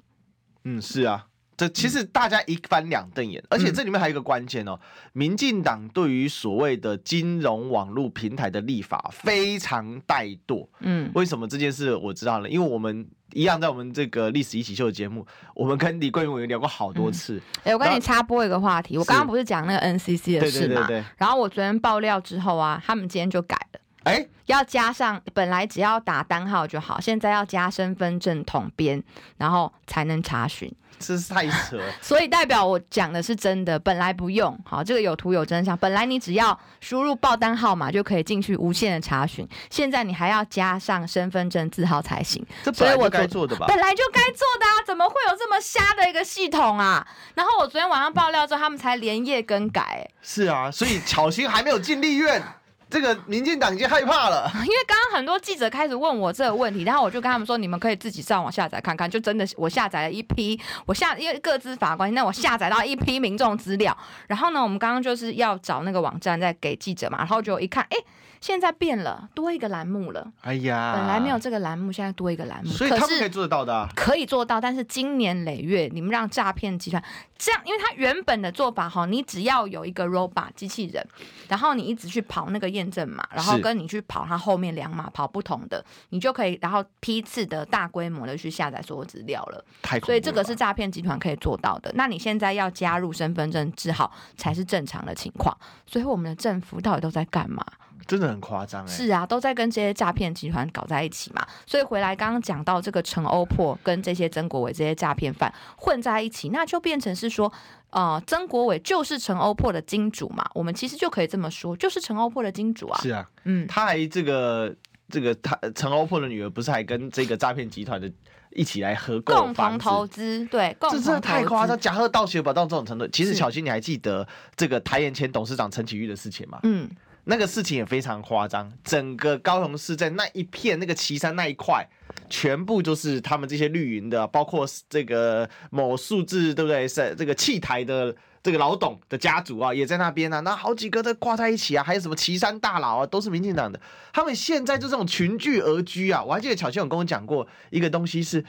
[0.66, 1.28] 嗯，是啊。
[1.58, 4.80] 这其实大家一翻两瞪眼，而且这里面还有一个关键哦，
[5.14, 10.68] 民进党对于所谓的金融网络平台的立法非常怠惰。
[10.80, 12.50] 嗯，为什么这件事我知道了？
[12.50, 17.42] 因为我们一样在我们这个历史一起秀的节目，我们跟李桂委员聊过好多次。
[17.64, 20.88] 哎，我跟你插播一个话题，我刚刚不是讲那个 NCC 的事嘛？
[21.18, 23.58] 然后我昨天爆料之后啊，他们今天就改
[24.06, 24.12] 了。
[24.12, 29.04] 哎，要加上本来只要打单号就好，现在要加身份证统编，
[29.38, 30.74] 然后才能查询。
[30.98, 33.78] 这是太扯， 所以代表我讲的是真的。
[33.78, 35.78] 本来不用，好，这个有图有真相。
[35.78, 42.42] 本来你只要输入报单号码就可以进去无限的查询，现在你还要加上身份证字号才行。
[42.64, 43.66] 这本来就该做的吧？
[43.68, 47.06] 本来就该做的啊，怎么会有这么瞎的一个系统啊？
[47.34, 50.10] 然后我昨天晚上爆料之后，他们才连夜更改。
[50.22, 52.42] 是啊，所以巧心还没有进立院。
[52.90, 67.98] 这个民进党已经害怕了， 因为刚刚很多记者开始问我这个问题，然后我就跟他们说，你们可以自己上网下载看看，就真的我下载了一批，我下因为各自法官，那我下载到一批民众资料，然后呢，我们刚刚就是要找那个网站再给记者嘛，然后就一看，哎。
[68.46, 70.32] 现在变了，多一个栏目了。
[70.42, 72.70] 哎呀，本来没有这个栏目，现在多一个栏目。
[72.70, 73.90] 所以他们可以做得到的啊。
[73.96, 77.04] 可以做到，但是经年累月，你们让诈骗集团
[77.40, 81.04] 这样，因为他原本的做法哈，你只要有一个 robot 机器人，
[81.48, 89.66] 然后你一直去跑那个验证码，然后跟你去跑它后面两码跑不同的，你就可以，然后批次的大规模的去下载所有资料了。
[89.82, 90.06] 太了。
[90.06, 91.92] 所以这个是诈骗集团可以做到的。
[91.96, 95.58] 那你现在要加入身份证字号才是正常的情况。
[95.88, 97.66] 所以我们的政府到底都在干嘛？
[98.08, 98.88] 真的很夸张哎！
[98.88, 101.46] 是啊，都在跟这些诈骗集团搞在一起嘛。
[101.66, 107.52] 所以回来刚刚讲到这个陈欧珀跟这些曾国伟这些诈骗犯混在一起，那就变成是说，
[107.90, 110.46] 呃，曾国伟就是陈欧珀的金主嘛。
[110.54, 113.00] 我们其实就可以这么说，就是陈欧珀的金主啊。
[113.02, 114.76] 是啊，嗯，他还这个
[115.10, 118.12] 这个他陈欧珀的女儿不是还跟这个诈骗集团的
[118.52, 120.46] 一起来合购共同投资？
[120.46, 123.08] 对，共同这真的太夸张，假贺盗写吧到这种程度。
[123.08, 126.60] 其实小新，你还记得这个台盐前董事长陈启玉的事情吗？
[126.62, 126.88] 嗯。
[127.26, 131.88] 那个事情也非常夸张，整个高雄市在那一片那个旗山那一块，
[132.30, 136.88] 全部就是他们这些绿营的，包括这个某数字对不对？
[136.88, 140.40] 是这个气台的这个老董的家族啊，也在那边啊。
[140.42, 143.80] 那好几个都挂在一起啊，还有什么旗山大佬啊，都是民进党的。
[144.14, 146.24] 他们现在就这种群聚而居啊。
[146.24, 148.46] 我还记得巧芯有跟我讲过一个东西是。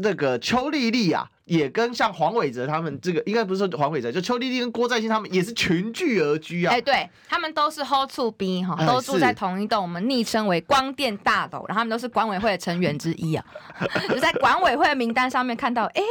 [0.00, 6.70] 那个邱丽丽啊，也跟像黄伟哲他们这个，应该不是说黄伟哲，就邱丽丽跟郭在兴他们也是群聚而居啊。
[6.70, 13.44] 哎、欸，对他们都是 hold to B 哈，都住在同一栋，我们昵称为光电大楼，然后他们都是管委会的成员之一啊。
[14.08, 16.06] 就在管委会的名单上面看到，哎、欸，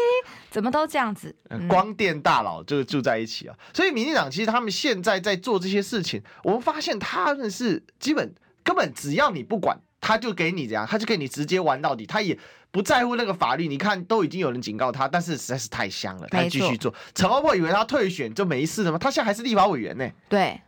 [0.52, 1.34] 怎么都这样子？
[1.50, 3.56] 嗯、光电大佬就住在一起啊。
[3.74, 12.38] 所以民进党其实他们现在在做这些事情，我们发现他们是基本根本只要你不管，他就给你这样，他就给你直接玩到底，他也。
[12.70, 16.94] 不在乎那个法律，你看都已经有人警告他，但是实在是太香了，他继续做。
[17.16, 18.98] 陈茂波以为他退选就没事了吗？
[19.00, 20.08] 他现在还是立法委员呢。
[20.28, 20.60] 对。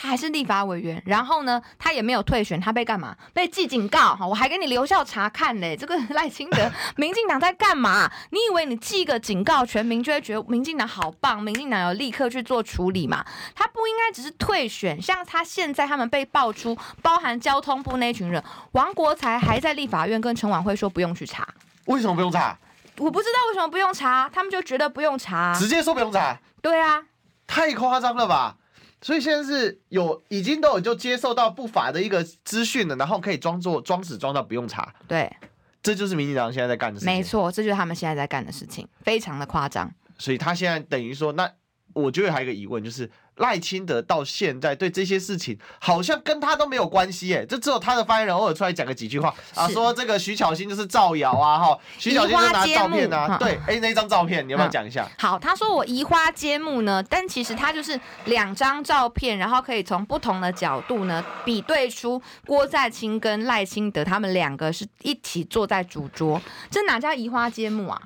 [0.00, 3.16] 他还是立法委员，然后呢，他也没有退选，他被干嘛？
[3.34, 5.76] 被记警告哈，我还给你留校查看嘞。
[5.76, 8.08] 这个 赖清德， 民进党在干嘛？
[8.30, 11.42] 你以为你记个警告，全民就会觉得民进党好棒？
[11.42, 13.26] 民进党有立刻去做处理嘛？
[13.56, 18.40] 他不应该只是退选，像他现在他们被爆出，包含交通部那群人，
[18.72, 21.48] 王国才还在立法院跟陈琬惠说不用去查，
[21.86, 22.56] 为什么不用查？
[22.98, 26.38] 我不知道为什么不用查，他们就觉得不用查，直接说不用查。
[26.62, 27.02] 对啊，
[27.48, 28.54] 太夸张了吧？
[29.00, 34.94] 所以现在是有已经都有就接受到不法的一个资讯了，然后可以装作装死装到不用查。
[35.06, 35.30] 对，
[35.82, 37.14] 这就是民进党现在在干的事情。
[37.14, 39.92] 没错，这就是他们现在在干的事情，非常的夸张。
[40.18, 41.50] 所以他现在等于说，那
[41.92, 43.10] 我觉得还有一个疑问就是。
[43.38, 55.08] 赖清德到现在对这些事情好像跟他都没有关系，哎，就只有他的发言人偶尔出来讲个几句话啊，说这个徐巧芯就是造谣啊，哈，徐巧芯就拿照片啊，对，哎、欸，那张照片你要不要讲一下？
[55.18, 68.02] 好，他说我移花接木呢，但其实他就是两张照片，然后可以从不同的角度呢比对出郭在清跟赖清德他们两个是一起坐在主桌，这哪叫移花接木啊？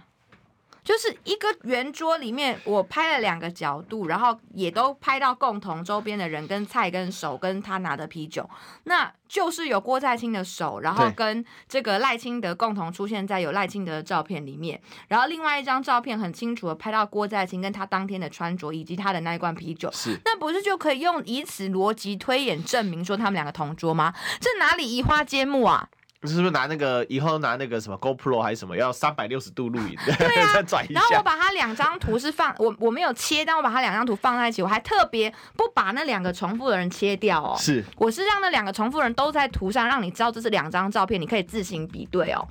[0.84, 8.48] 就是一个圆桌里面，我拍了两个角度，然后也都拍到共同周边的人跟菜跟手跟他拿的啤酒，
[8.84, 24.12] 那就是有郭在清的手，然后跟这个赖清德共同出现在有赖清德的照片里面，然后另外一张照片很清楚的拍到郭在清跟他当天的穿着以及他的那一罐啤酒，是，那不是就可以用以此逻辑推演证明说他们两个同桌吗？
[24.40, 25.88] 这哪里移花接木啊？
[26.28, 29.96] 是不是拿那个以后拿那个什么 GoPro 还是什么要三百六十度录影？
[30.06, 31.00] 对啊，再转一下。
[31.00, 37.56] 然后我把它两张图是放我我没有切，但我把它两张图放在一起，我还特别不把那两个重复的人切掉哦。
[37.58, 42.46] 是，我是让那两个重复的人都在图上，让你知道这是两张照片，你可以自行比对哦。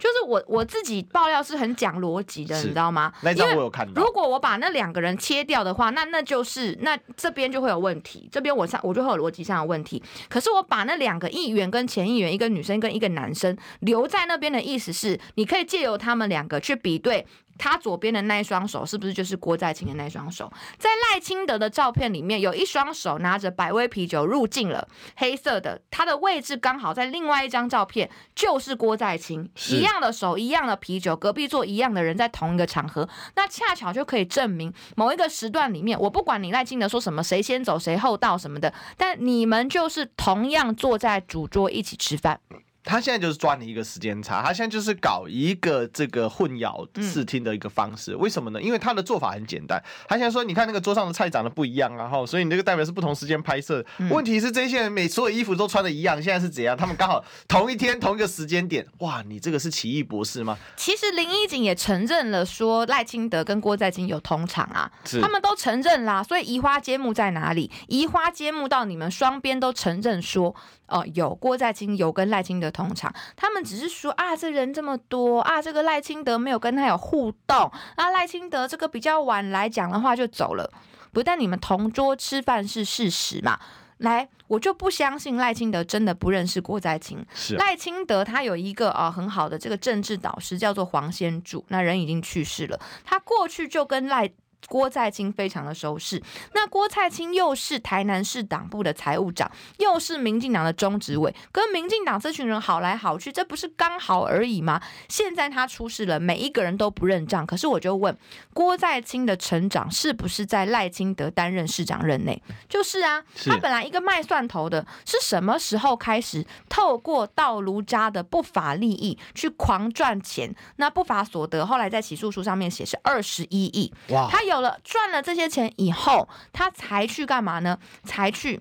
[0.00, 3.12] 就是我我自己爆料是很讲逻辑的，你知道吗？
[3.20, 4.02] 那张我有看到。
[4.02, 10.02] 如果我把那两个人切掉的话，那那就是那这边就会有问题，这边我上我就会有逻辑上的问题。
[10.30, 17.26] 可是我把那两个议员跟前议员，一个女生跟一个男生留在那边的意思是，你可以借由他们两个去比对。
[17.60, 20.50] 他左边的那一双手是不是就是郭在清的那双手？
[20.78, 42.40] 在赖清德的照片里面，有一双手拿着百威啤酒入镜了，黑色的，他的位置刚好在另外一张照片，就是郭在清，一样的手，一样的啤酒，隔壁坐一样的人，在同一个场合，那恰巧就可以证明某一个时段里面，我不管你赖清德说什么，谁先走谁后到什么的，但你们就是同样坐在主桌一起吃饭。
[42.82, 48.12] 他现在就是抓你一个时间差，他现在就是搞一个这个混淆视听的一个方式。
[48.12, 48.60] 嗯、为什么呢？
[48.60, 53.84] 因为他的做法很简单，他现在说，你看那个桌上的菜长得不一样，然后所以你这个代表是不同时间拍摄。
[53.98, 56.76] 嗯、问题是这些人每所有衣服都穿的一样，现在是怎样？
[56.76, 60.56] 他们刚好同一天同一个时间点，哇，你这个是奇异博士吗？
[60.76, 64.90] 其实林一景也承认了，说赖清德跟郭在清有同场啊，
[65.20, 66.22] 他们都承认啦。
[66.22, 67.70] 所以移花接木在哪里？
[67.88, 70.56] 移花接木到你们双边都承认说。
[70.90, 80.70] 哦，有郭在清有跟赖清德同场，他们只是说啊，这人这么多啊，这个赖清德没有跟他有互动啊，赖清德这个比较晚来讲的话就走了，
[81.12, 83.58] 不但你们同桌吃饭是事实嘛，
[83.98, 87.24] 来，我就不相信赖清德真的不认识郭在清。
[87.34, 94.30] 是赖、啊、清德他有一个啊很好的这个政治导师叫做黄先柱，那人已经去世了，他过去就跟赖。
[94.68, 96.22] 郭在清非常的熟识，
[96.54, 104.80] 那郭在清又是台南市党部的财务长，又是民进党的中执委，跟民进党这群人好来好去，这不是刚好而已吗？
[105.08, 107.46] 现在他出事了，每一个人都不认账。
[107.46, 108.16] 可是我就问，
[108.52, 112.40] 郭在清的成长是不是在赖清德担任市长任内？
[112.68, 120.54] 就是啊，他本来一个卖蒜头的，是什么时候开始透过道卢渣的不法利益去狂赚钱？
[120.76, 124.49] 那不法所得后来在起诉书上面写是二十一亿，哇，他。
[124.50, 127.78] 有了赚了这些钱以后，他才去干嘛呢？
[128.04, 128.60] 才去，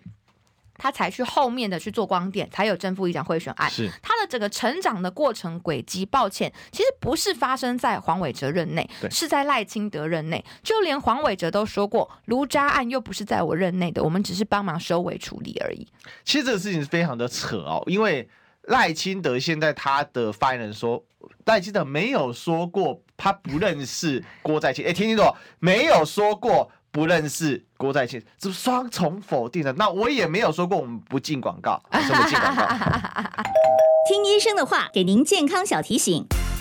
[0.78, 3.70] 他才去后面的去做光电，才有正副议长贿选案。
[3.70, 6.06] 是他的整个成长的过程轨迹。
[6.06, 10.44] 抱歉，其实不是发生在黄伟哲任内，对是在赖清德任内。
[10.64, 15.88] 就连黄伟哲都说过，卢渣案又不是在我任内的，我们只是帮忙收尾处理而已。
[16.24, 18.30] 其实这个事情是非常的扯哦，因为
[18.64, 21.04] 赖清德现在他的发言人说，
[21.46, 23.02] 赖清德没有说过。
[23.20, 25.24] 他不认识郭在清，哎，听清楚，
[25.60, 29.74] 没有说过不认识郭在清，这是双重否定的。
[29.74, 32.66] 那我也没有说过我们不进广告，什么进广告？
[34.08, 36.26] 听医生的话，给您健康小提醒。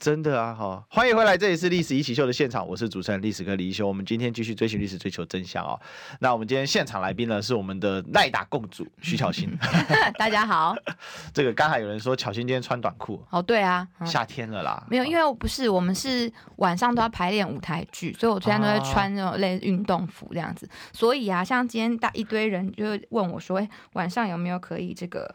[0.00, 0.82] 真的啊，哈！
[0.88, 3.86] 欢迎回来，这里是历史一起秀的现场，我是主持人历史哥李一修。
[3.86, 5.78] 我们今天继续追寻历史，追求真相哦。
[6.20, 9.54] 那我们今天现场来宾呢，是我们的赖打共主徐巧芯。
[10.16, 10.74] 大家好。
[11.34, 13.22] 这个刚才有人说巧芯今天穿短裤。
[13.28, 14.82] 哦，对啊，夏天了啦。
[14.88, 20.64] 没有，因为我不是，我们是晚上都要排练舞台剧，所以我昨天都在穿那种类运动服这样子。
[20.64, 25.34] 啊、所以啊，像今天大一堆人就问我说，哎，晚上有没有可以这个？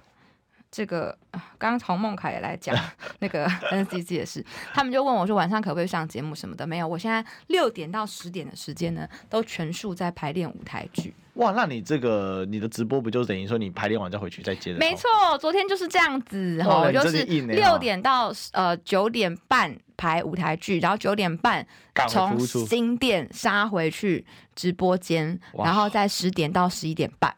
[0.75, 1.17] 这个
[1.57, 2.75] 刚刚从孟凯也来讲
[3.19, 11.15] 那个 NCC 的事，他们就问我说晚上可不可以上节目什么的，没有，我现在六点到十点的时间呢，都全数在排练舞台剧。
[11.35, 14.79] 哇，那你这个你的直播不就等于说你排练完再回去再接着？
[14.79, 15.09] 没错，
[15.39, 21.65] 昨天就是这样子哈，我就是六点到呃九点半排舞台剧，然后九点半
[22.09, 27.33] 从新店杀回去直播间，然后在十点到十一点半。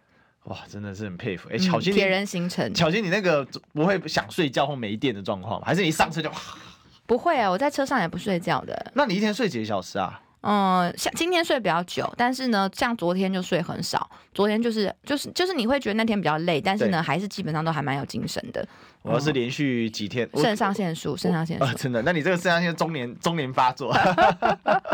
[0.48, 2.74] 哇，真的是很佩服哎，巧心，铁人行程。
[2.74, 5.68] 巧心，你那个不会想睡觉或没电的状况吗？
[5.68, 6.32] 还是你一上车就？
[7.06, 8.92] 不会啊，我在车上也不睡觉的。
[8.94, 10.22] 那你一天睡几个小时啊？
[10.42, 14.10] 嗯，像今天睡比较久，但是呢，像昨天就睡很少。
[14.34, 18.66] 昨天就是就是就是你会觉得那天比较累，但是呢，还是基本上都还蛮有精神的。
[19.02, 22.02] 我要是连续几天，肾上腺素，肾上腺素，真的？
[22.04, 23.96] 那你这个肾上腺中年中年发作。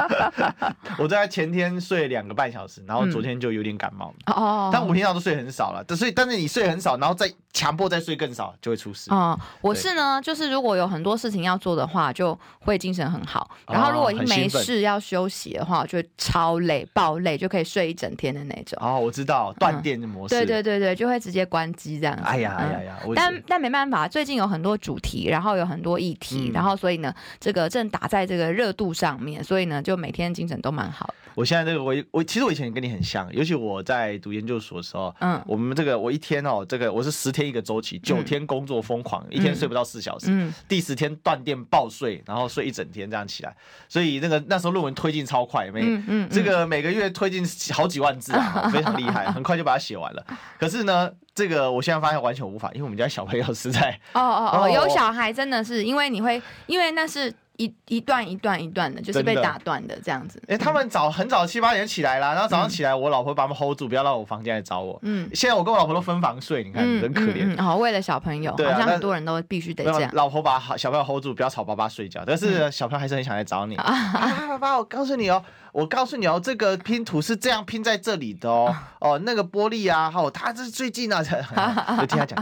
[0.97, 4.13] 我在前天睡两个半小时，然后昨天就有点感冒。
[4.27, 9.11] 哦，但我平常都睡很少了，所以但是你睡很少，然后再强迫再睡更少，就会出事。
[9.11, 13.49] 哦，我是呢，就是如果有很多事情要做的话，就会精神很好。
[13.67, 18.77] 然后如果没事要休息的话，就会超累爆累，就可以睡一整天的那种。
[18.79, 20.33] 哦，我知道断电的模式。
[20.35, 22.21] 对对对对，就会直接关机这样子。
[22.23, 22.99] 哎呀哎呀呀！
[23.15, 24.07] 但但没办法。
[24.07, 31.11] 最近有很多主题，然后有很多议题，嗯、然后所以呢，这个正打在这个热度上面，所以呢，就每天精神都蛮好。
[31.35, 43.55] 我现在这个我我其实我以前跟你很像，尤其我在读研究所的时候，嗯，我们这个我一天哦，这个我是十天一个周期，九天工作疯狂，嗯、一天睡不到四小时，嗯，第十天断电爆睡，然后睡一整天这样起来，
[43.89, 50.25] 所以那个那时候论文推进超快，每嗯，嗯这个每个月推进好几万字啊， 非常厉害，很快就把它写完了。
[50.59, 57.33] 可是呢，这个我现在发现完全无法，因为我们家小朋友实在哦哦哦，有小孩真的是因为你会，因为那是。
[57.57, 60.41] 一一段一段一段的，就是被打断的这样子。
[60.47, 64.99] 哎，他们早很早七八点起来啦，然后早上起来，我老婆把他们 hold 住，不要到我房间来找我。
[65.03, 67.55] 嗯，现在我跟我老婆都分房睡，你看很可怜。
[67.63, 70.09] 哦，为了小朋友，好像很多人都必须得这样。
[70.13, 72.23] 老婆把小朋友 hold 住，不要吵爸爸睡觉。
[72.25, 73.75] 但是小朋友还是很想来找你。
[73.75, 75.43] 啊爸爸，我告诉你哦，
[75.73, 78.73] 我告诉你哦，这个拼图是这样拼在这里的哦。
[79.01, 81.21] 哦，那个玻璃啊，哦，他这是最近啊，
[81.99, 82.41] 就听他讲。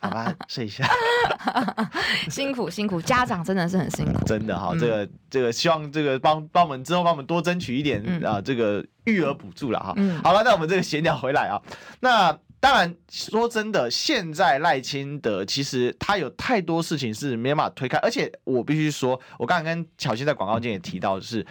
[0.00, 0.88] 爸爸睡一下。
[2.30, 4.24] 辛苦辛苦，家长真的是很辛苦。
[4.24, 5.08] 真的哈，这个。
[5.28, 9.92] 这个希望这个帮帮我们之后帮我们多争取一点、嗯、啊，这个育儿补助了哈。
[9.96, 11.60] 嗯、好了，那我们这个闲聊回来啊，
[12.00, 21.44] 那当然说真的，现在赖清德其实他有太多事情是没办法推开，而且我必须说，我刚刚跟巧芯在广告间也提到的是。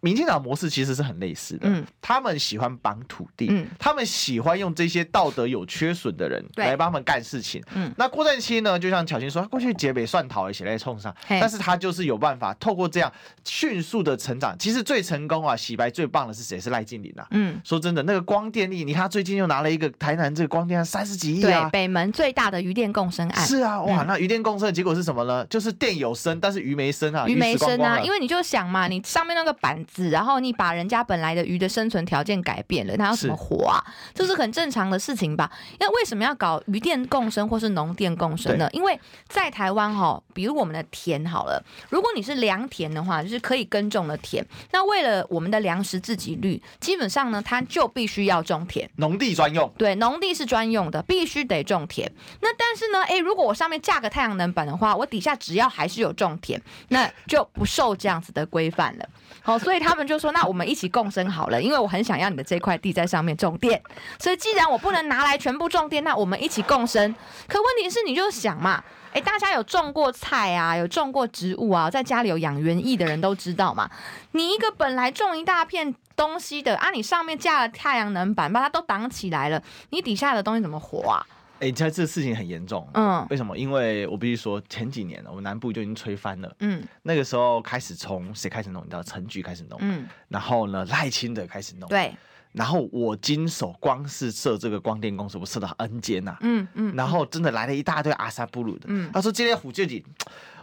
[0.00, 13.12] 民进党模式其实是很类似的，嗯，他们喜欢绑土地，嗯，他们喜欢用这些道德有缺损的人来帮他们干事情，嗯，那郭正清呢，就像巧芯说，他过去结北算逃一起来冲上，但是他就是有办法透过这样
[13.44, 14.56] 迅速的成长。
[14.58, 16.58] 其实最成功啊，洗白最棒的是谁？
[16.60, 25.44] 是赖静林啊，嗯，说真的，那个光电力，你看他最近又拿了一个台南这个光电三十几亿啊，对，北门最大的渔电共生案，是啊，哇，那渔电共生的结果是什么呢？
[25.46, 33.82] 就是电有生，但是鱼没生啊，鱼没生啊，因为你就想嘛，你上面那个板子，然后你把人家本来的鱼的生存条件改变了，它要怎么活啊？
[34.14, 35.50] 这是很正常的事情吧？
[35.80, 38.68] 那为什么要搞鱼电共生或是农电共生呢？
[38.72, 49.72] 因为在台湾哈，比如我们的田好了，如果你是良田的话，就是可以耕种的田，那为了我们的粮食自给率，基本上呢，它就必须要种田，农地专用。
[49.78, 52.10] 对，农地是专用的，必须得种田。
[52.40, 59.08] 那但是呢，诶，如果我上面架个太阳能板的话，我底下只要还是有种田，那就不受这样子的规范了。
[59.42, 63.80] 好，所以他们就说，那我们一起共生好了，因为我很想要你的这块地在上面种电，
[64.18, 67.14] 所以既然我不能拿来全部种电，那我们一起共生。
[67.46, 73.90] 可问题是，你就想嘛，诶，大家有种过菜啊，有种过植物啊，在家里有养园艺的人都知道嘛，
[74.32, 81.26] 你一个本来种一大片东西的啊，你上面架了太阳能板，把它都挡起来了，你底下的东西怎么活啊？
[81.60, 82.88] 哎，你知道这个事情很严重。
[82.94, 83.56] 嗯，为什么？
[83.56, 86.56] 因为我必须说，前几年我们南部就已经吹翻了。
[86.60, 88.82] 嗯，那个时候开始从谁开始弄？
[88.84, 89.78] 你知道，陈菊开始弄。
[89.82, 91.88] 嗯，然后呢，赖清德开始弄。
[91.88, 92.14] 对。
[92.52, 96.36] 然后我经手光是设这个光电公司，我设到 N 间呐。
[96.40, 96.96] 嗯嗯。
[96.96, 98.86] 然后真的来了一大堆阿萨布鲁的。
[98.88, 99.10] 嗯。
[99.12, 100.02] 他说：“今天虎舅姐，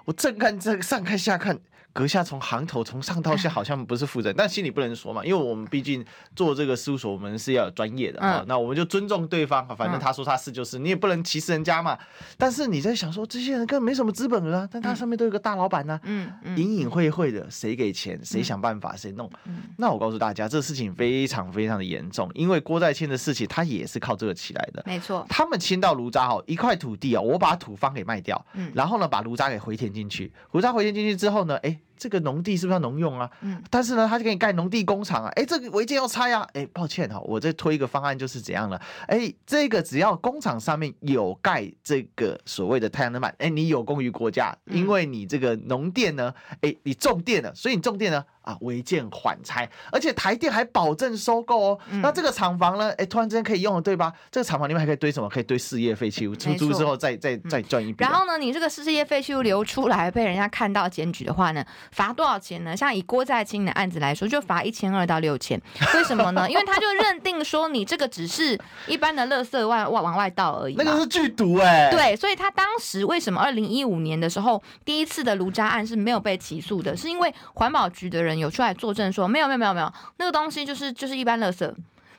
[0.05, 1.59] 我正看这上看下看。”
[1.95, 6.03] 阁下从行头从上到下好像不是负责，但心里不能说嘛， 因为我们毕竟
[6.35, 8.43] 做这个事务所，我们是要有专业的啊。
[8.49, 11.97] 那我们就尊重对方，反正他说他是就是，你也不能歧视人家嘛。
[12.37, 19.31] 但是你在想说，这些人根本没什么资本啊，但他上面都有个大老板呢，嗯，隐隐晦晦的，谁给钱，谁想办法，谁弄。
[19.77, 24.83] 那我告诉大家，这事情非常非常的严重，因为郭在清的事情，他也是靠这个起来的。
[24.85, 31.79] 没错，他们清到炉渣哈，一块土地啊，我把土方给卖掉，然后呢，把炉渣给回填进去，炉渣回填进去之后呢，哎。
[31.97, 33.29] 这个农地是不是要农用啊？
[33.41, 48.23] 嗯，但是呢，他就给你盖农地工厂啊，哎，这个违建要拆啊，哎，抱歉哈，我这推一个方案就是怎样了，哎，这个只要工厂上面有盖这个所谓的太阳能板，哎，你有功于国家，因为你这个农电呢，哎，你种电了，所以你种电呢。
[48.45, 51.79] 啊，违建缓拆，而且台电还保证收购哦。
[51.89, 52.89] 嗯、那这个厂房呢？
[52.89, 54.13] 哎、欸，突然之间可以用了，对吧？
[54.29, 55.27] 这个厂房里面还可以堆什么？
[55.27, 58.03] 可以堆事业废弃物，出租之后再再再赚一笔。
[58.03, 62.77] 然后呢，你这个事业废弃物流出来被人家看到检举的话呢，罚多少钱呢？
[62.77, 65.59] 像以郭在清的案子来说，就罚一千二到六千。
[65.95, 66.47] 为什么呢？
[66.51, 68.55] 因为他就认定说你这个只是
[68.85, 70.75] 一般的垃圾外往往外倒而已。
[70.75, 71.89] 那个是剧毒哎。
[71.89, 76.95] 对，所以他当时为什么二零一五年的时候第一次的卢渣案是没有被起诉的？
[76.95, 78.35] 是因为环保局的人。
[78.35, 81.73] 有出来作证说没有没有没有没有，那个东西就是就是一般垃圾。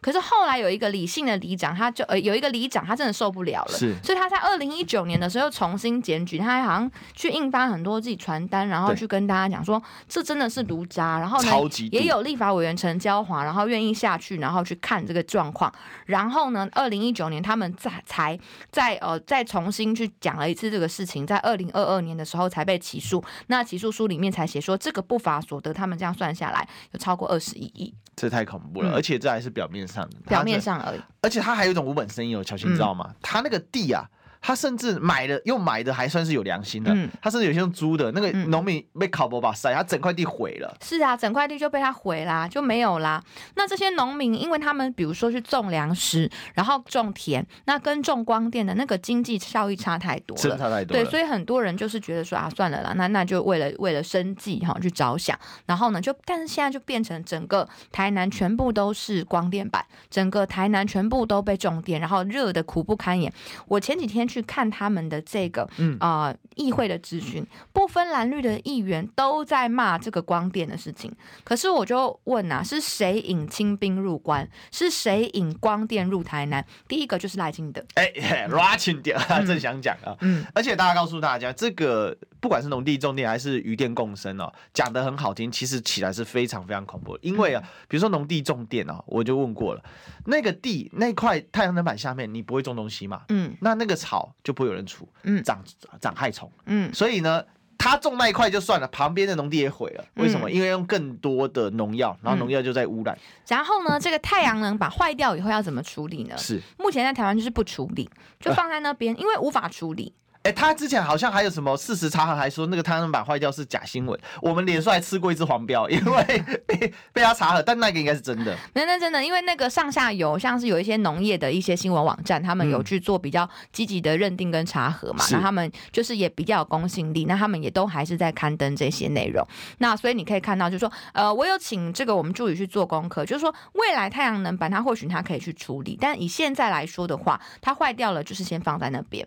[0.07, 11.50] 可是后来有一个理性的里长，他就呃有一个里长，他真的受不了了，是，所以他在二零一九年的时候重新检举，他还好像去印发很多自己传单，然后去跟大家讲说这真的是毒渣，然后呢
[11.90, 18.38] 也有立法委员陈椒华，然后愿意下去，然后去看这个状况，然后呢二零一九年他们再才
[18.70, 27.92] 再呃再重新去讲了一次这个事情，在二零二二年的时候才被起诉，那起诉书里面才写说这个不法所得，他们这样算下来有超过二十一亿。
[28.14, 31.01] 这太恐怖了，嗯、而且这还是表面上的，表面上而已。
[31.22, 33.07] 而且他还有一种无本生意哦，乔欣，你知道吗？
[33.09, 34.05] 嗯、他那个地啊。
[34.47, 40.72] 他甚至买的又买的还算是有良心的，嗯、他甚至有些用租的，那个农民被烤博把塞，他整块地毁了。
[40.80, 43.20] 是啊，整块地就被他毁啦，就没有啦。
[43.57, 51.03] 那这些农民，因为他们比如说去种粮食，然后种田，那跟种光电的那个经济效益差太多了，真的差太多了。
[51.03, 55.36] 对，所以很多人就是觉得说啊，算了啦，那那就为了为了生计哈去着想，
[55.66, 63.32] 然后呢就，但是现在就变成整个台南全部都是光电板，整个台南全部都被种电，然后热的苦不堪言。
[63.66, 64.36] 我前几天去。
[64.37, 65.62] 去看他们的这个
[65.99, 71.11] 啊、呃、议会的咨询，不分蓝绿的议员都在骂这个光电的事情。
[71.43, 74.47] 可是我就问啊，是谁引清兵入关？
[74.70, 76.62] 是谁引光电入台南？
[76.87, 77.82] 第一个就是赖清德。
[77.95, 80.14] 哎，拉清点啊，正想讲啊。
[80.20, 87.20] 嗯，而且大家告诉大家，这个不管是农地种电还是渔电共生哦，讲的很好听，其实起来是非常非常恐怖的。
[87.22, 89.82] 因为啊，比如说农地种电啊，我就问过了，
[90.26, 93.22] 那个地那块太阳能板下面，你不会种东西嘛？
[93.30, 94.16] 嗯，那那个草。
[94.45, 95.62] 就不会有人除，嗯，长
[96.01, 97.45] 长害虫，嗯，所以呢，
[97.79, 100.05] 他种那一块就算了，旁边的农地也毁了。
[100.14, 100.49] 为什么？
[100.49, 103.17] 嗯、因为用更多的农药，然后农药就在污染。
[103.49, 106.37] 然后呢，这个太阳能板坏掉以后要怎么处理呢？
[106.39, 108.09] 是目前在台湾就是不处理，
[108.41, 110.12] 就放在那边，呃、因为无法处理。
[110.47, 114.16] 哎，他之前好像还有什么事实查核，还说那个太阳能板坏掉是假新闻。
[114.40, 118.57] 我们脸书还吃过一只黄标， 因为被被他查核，但那个应该是真的。
[118.74, 129.44] 那那真的，因为那个上下游像是有一些农业的一些新闻网站，他们有去做比较积极的认定跟查核嘛，那、嗯、他们就是也比较有公信力，那他们也都还是在刊登这些内容。
[129.78, 139.26] 那所以你可以看到，就是说，呃，我有请这个我们助理去做功课，就是说未来太阳能板它或许它可以去处理，但以现在来说的话，它坏掉了就是先放在那边。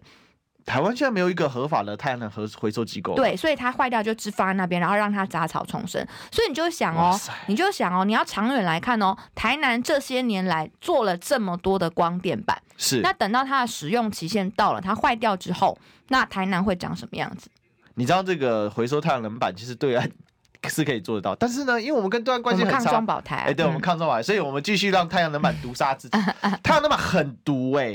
[0.69, 6.05] 台湾现在没有一个合法的太阳能回回收机构，对，所以它坏掉就只放在那边，然后让它杂草丛生。
[6.31, 15.75] 所以你就想哦，你就想哦，你要长远来看哦，台南这些年来做了这么多的光电板，是那等到它的使用期限到了，它坏掉之后，
[16.09, 17.49] 那台南会长什么样子？
[17.95, 20.07] 你知道这个回收太阳能板其实对岸。
[20.67, 26.17] 是可以做得到，但是呢，因为我们跟对岸关系很差，哎，对，我们抗双保台，所以我们继续让太阳能板毒杀自己。
[26.61, 27.93] 太阳能板很毒哎，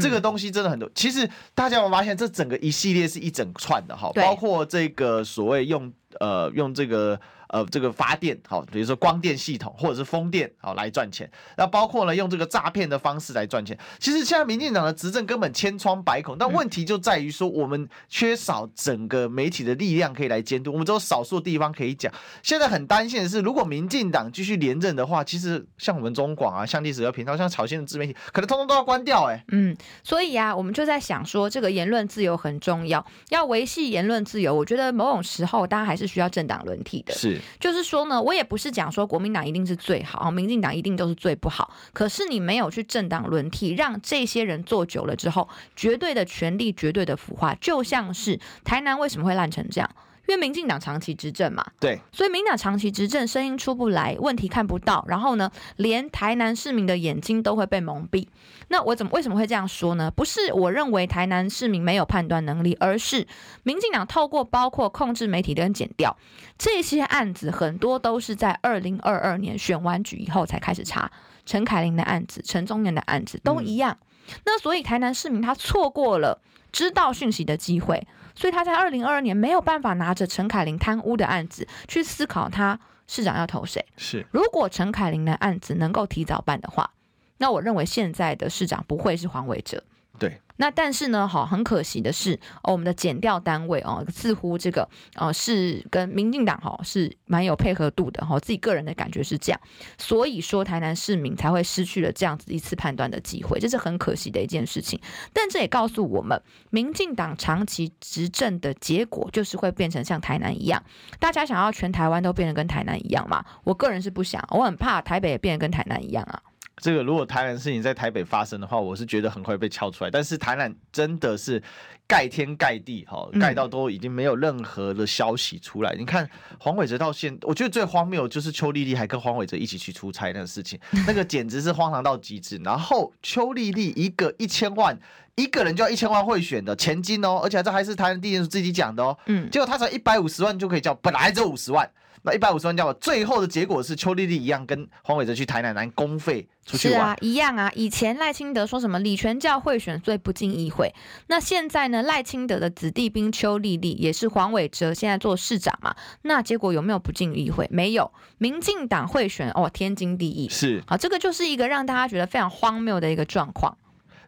[0.00, 0.90] 这个东西真的很毒。
[0.94, 7.18] 其实大家有没有发现，这整个一系列是一整串的哈，包括这个所谓用呃用这个。
[7.52, 13.78] 呃，这个发电好，比如说光电系统或者是风电好来赚钱，那包括呢用这个诈骗的方式来赚钱。
[13.98, 22.10] 其实现在民进党的执政根本千疮百孔，但问题就在于说我们缺少整个媒体的力量可以来监督，我们只有少数地方可以讲。
[22.42, 29.44] 现在很担心的是，如果民进党继续连任的话，其实像我们中广啊，像历史和频道，像朝鲜的自媒体，可能通通都要关掉哎、欸。
[29.48, 37.12] 嗯，所以啊，我们就在想说，这个言论自由很重要，要维系言论自由，我觉得某种时候大家还是需要政党轮替的。
[37.12, 37.38] 是。
[37.58, 41.72] 就是说呢，我也不是讲说国民党一定是最好，民进党一定都是最不好。
[41.92, 49.90] 可是你没有去政党轮替，让这些人做久了之后，绝对的权力，绝对的腐化，就像是台南为什么会烂成这样？
[50.28, 58.28] 因为民进党长期执政嘛，对，所以民进党长期执政，声音出不来，问题看不到，然后呢，连台南市民的眼睛都会被蒙蔽。
[58.68, 60.10] 那我怎么为什么会这样说呢？
[60.10, 63.26] 不是我认为台南市民没有判断能力，而是
[63.64, 66.16] 民进党透过包括控制媒体跟剪掉
[66.56, 71.10] 这些案子，很多都是在二零二二年选完举以后才开始查。
[71.44, 73.98] 陈凯琳的案子、陈宗年的案子都一样。
[74.00, 78.06] 嗯、那所以台南市民他错过了知道讯息的机会。
[78.34, 83.84] 所以他在二零二二年没有办法拿着陈凯琳贪污的案子去思考他市长要投谁。
[83.96, 86.90] 是，如果陈凯琳的案子能够提早办的话，
[87.38, 89.82] 那我认为现在的市长不会是黄伟哲。
[90.18, 90.40] 对。
[90.56, 99.60] 那但是呢，好，很可惜的是，哦，我们的检调单位哦，似乎这个呃是跟民进党哈是蛮有配合度的哈，自己个人的感觉是这样，
[99.98, 105.00] 所以说台南市民才会失去了这样子一次判断的机会，这是很可惜的一件事情。
[105.32, 106.40] 但这也告诉我们，
[106.70, 110.80] 民进党长期执政的结果就是会变成像台南一样，
[111.18, 113.44] 大家想要全台湾都变得跟台南一样嘛？
[113.64, 116.40] 我个人是不想，我很怕台北也变得跟台南一样啊。
[116.82, 120.10] 这个如果台南事情在台北发生的话，我是觉得很快被敲出来。
[120.10, 121.62] 但是台南真的是
[122.08, 125.92] 盖天盖地，哈，盖到都已经没有任何的消息出来。
[125.92, 126.28] 嗯、你看
[126.58, 130.76] 黄伟哲到现，我觉得最荒谬就是邱丽丽还跟黄伟哲一起去出差那个事情，
[131.06, 132.60] 那个简直是荒唐到极致。
[132.64, 134.98] 然后邱丽丽一个 一千万，
[135.36, 139.16] 一个人就要一千万贿选的钱金哦，而且这还是台湾地检署自己讲的哦。
[139.26, 141.88] 嗯，结果他才一百五十万就可以叫，本来只有五十万。
[142.24, 146.98] 那一百五十万加码，最后的结果是邱丽丽一样跟黄伟哲去台南南公费出去玩。
[146.98, 147.70] 是啊，一样啊。
[147.74, 150.94] 以前赖清德说什么李全教贿选罪不进议会，
[151.26, 152.02] 那现在呢？
[152.02, 155.94] 赖清德的子弟兵邱丽丽也是黄伟哲现在做市长嘛？
[156.22, 157.66] 那结果有没有不进议会？
[157.70, 158.12] 没有。
[158.38, 160.48] 民进党贿选哦，天经地义。
[160.48, 160.82] 是。
[160.86, 163.76] 好，这个就是一个让大家觉得非常荒谬的一个状况。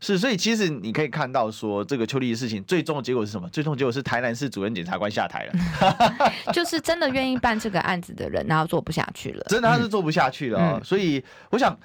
[0.05, 3.48] 是，所以其实你可以看到，说这个邱莉莉的事情，最终的结果是什么？
[3.48, 5.52] 最终结果是台南市主任检察官下台了，
[6.52, 9.44] 就是真的愿意办这个案子的人，然后做不下去了。
[9.48, 11.78] 真的他是做不下去了，哦，嗯，所以我想。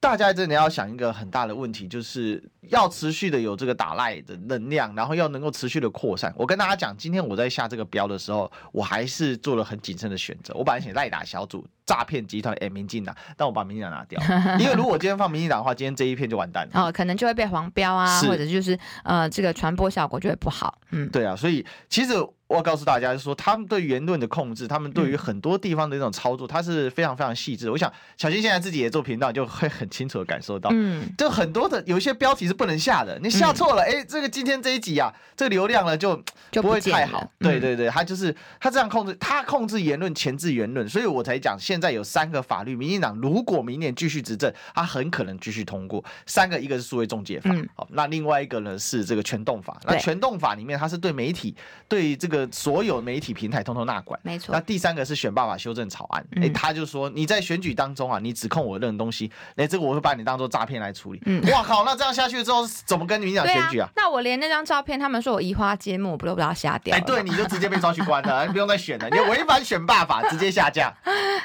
[0.00, 6.32] 大家真的要想一个很大的问题，就是要持续的有这个打赖的能量，然后要能够持续的扩散。
[6.36, 10.54] 我跟大家讲，今天我在下这个标的时候，我还是做了很谨慎的选择。
[10.54, 14.20] 我本来写赖打小组诈骗集团，哎，民进党，但我把民进党拿掉，
[14.58, 16.80] 因为如果今天放民进党的话，今天这一片就完蛋了。
[16.80, 20.78] 哦，可能就会被黄标啊，或者就是呃，这个传播效果就会不好。
[20.90, 22.14] 嗯，对啊，所以其实。
[22.48, 27.70] 我要告诉大家，就是说他们对言论的控制，他们对于很多地方的这种操作，它是非常非常细致。
[27.70, 37.30] 我想小新现在自己也做频道，就会很清楚的感受到，嗯，就很多的有一些标题是不能下的，你下错了，哎、嗯欸，这个今天这一集啊，这个流量呢就就不会太好。
[37.38, 46.02] 对对对，他就是他这样控制，他控制言论，前置言论，所以我才讲现在有三个法律，民进党如果明年继续执政，他很可能继续通过。
[46.26, 51.54] 三个，一个是数位中介法，嗯，好，那另外一个呢是这个全动法，那全动法里面它是对媒体
[51.86, 54.54] 对这个所有媒媒体平台通通纳管，没错。
[54.54, 56.42] 那第三个是选罢法修正草案，哎、嗯。
[56.42, 61.20] 欸，他就说你在选举当中啊，你指控我的任何东西，哎、欸，这个我会把你当做诈骗来处理。
[61.26, 63.92] 嗯，哇靠，那这样下去之后怎么跟民进党选举啊，啊？
[63.94, 66.96] 那我连那张照片，他们说我移花接木，不都不要下掉？
[66.96, 70.90] 哎、欸，对，你就直接被抓去关了，你不用再选了，你违反选罢法，直接下架。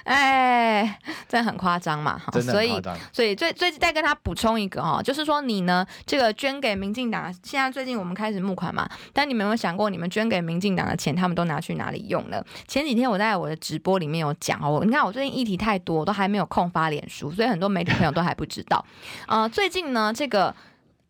[0.06, 2.95] 哎、欸，这很夸张嘛，真的夸张。
[3.12, 12.41] 所以，所以最最再跟他补充一个哈，就是说你呢，这个捐给民进党，现在最近我们开始募款嘛，但你们有没有想过，你们捐给民进党的钱，他们都拿去哪里用了？
[12.66, 18.86] 前几天我在我的直播里面有讲哦，你看我最近议题太多，我都还没有空发脸书，所以很多媒体朋友都还不知道。
[19.28, 20.54] 呃，最近呢，这个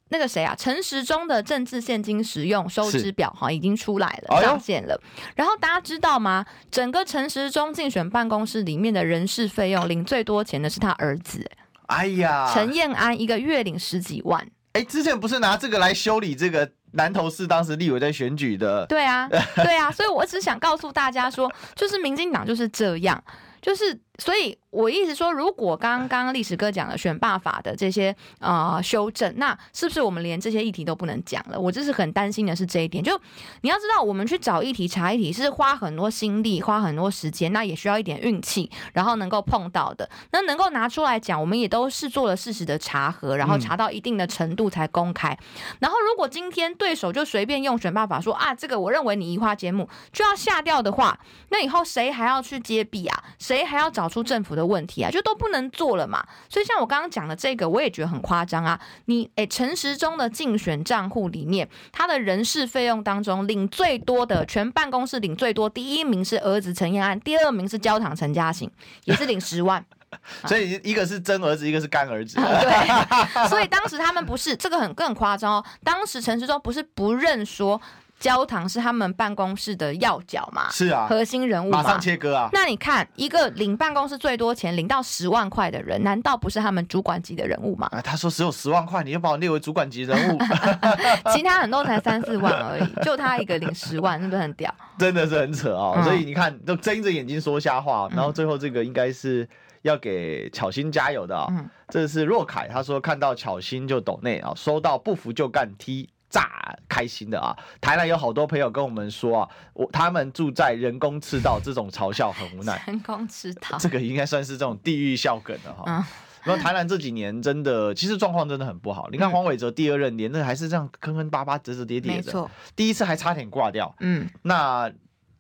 [0.09, 4.99] 那个谁啊，陈时中的政治现金使用收支表哈已经出来了，上线了。
[5.35, 6.45] 然后大家知道吗？
[6.69, 11.43] 整个陈时中竞选办公室里面的人事费用领最多钱的是他儿子，
[11.87, 14.47] 哎呀，陈彦安一个月领十几万。
[14.73, 16.69] 哎，之前不是拿这个来修理这个？
[16.95, 23.23] 南投市当时立委在选举的，对啊，对啊，所以我只想告诉大家说，就是民进党就是这样，
[23.59, 23.99] 就是。
[24.19, 31.59] 所以，我意思说，如果刚刚历史哥讲的选罢法的这些呃修正，那是不是我们连这些议题都不能讲了？
[31.59, 33.03] 我就是很担心的是这一点。
[33.03, 33.19] 就
[33.61, 45.35] 你要知道，我们去找议题、查议题是花很多心力、花很多时间，那也需要一点运气，然后能够碰到的，那能够拿出来讲，我们也都是做了事实的查核，然后查到一定的程度才公开。
[45.79, 53.23] 然后，如果今天对手就随便用选罢法说啊，这个我认为你移花接木就要下掉的话，那以后谁还要去接弊啊？
[53.39, 54.02] 谁还要找？
[54.03, 56.21] 找出政府的问题啊，就都不能做了嘛。
[56.49, 58.77] 所以像我刚刚讲的这个，我也觉得很夸张啊。
[59.05, 68.69] 你诶，陈时中的竞选账户里面，他的人事费用当中领最多的，全办公室领最多，第一名是儿子陈彦安，第二名是焦糖陈嘉行，
[69.05, 69.85] 也是领十万。
[70.45, 72.35] 所以一个是真儿子，一个是干儿子。
[72.35, 72.87] 对，
[73.47, 75.65] 所以当时他们不是这个很更夸张哦。
[75.81, 77.79] 当时陈时中不是不认说。
[78.23, 80.69] 焦糖是他们办公室的要角嘛？
[80.71, 82.47] 是啊，核心人物嘛，马上切割啊！
[82.53, 87.89] 那你看，一个领办公室最多钱，领到十万块的人，难道不是他们主管级的人物吗？
[87.91, 90.39] 啊，他说只有十万块，你就把我列为主管级人物？
[91.35, 94.73] 其他很多才三四万而已， 就他一个领十万，是不是很屌？
[94.97, 95.93] 真的是很扯啊、哦！
[95.97, 99.45] 嗯、所以你看，都睁着眼睛说瞎话，然后最后这个应该是
[99.81, 101.47] 要给巧心加油的啊、哦！
[101.51, 106.07] 嗯、这是若凯，他说看到巧心就抖内啊，收到不服就干踢。
[106.33, 107.55] 炸开心的啊！
[107.79, 112.81] 台南有好多朋友跟我们说啊，我他们住在人工赤道，这种嘲笑很无奈。
[112.87, 115.83] 人工赤道，这个应该算是这种地域笑梗了哈。
[115.85, 116.03] 嗯
[116.43, 119.07] 然后台南这几年真的，其实状况真的很不好。
[119.09, 122.51] 你看黄伟哲第二任连任还是这样坑坑巴巴、折折叠叠的，没错。
[122.75, 123.95] 第一次还差点挂掉。
[124.01, 124.91] 嗯，那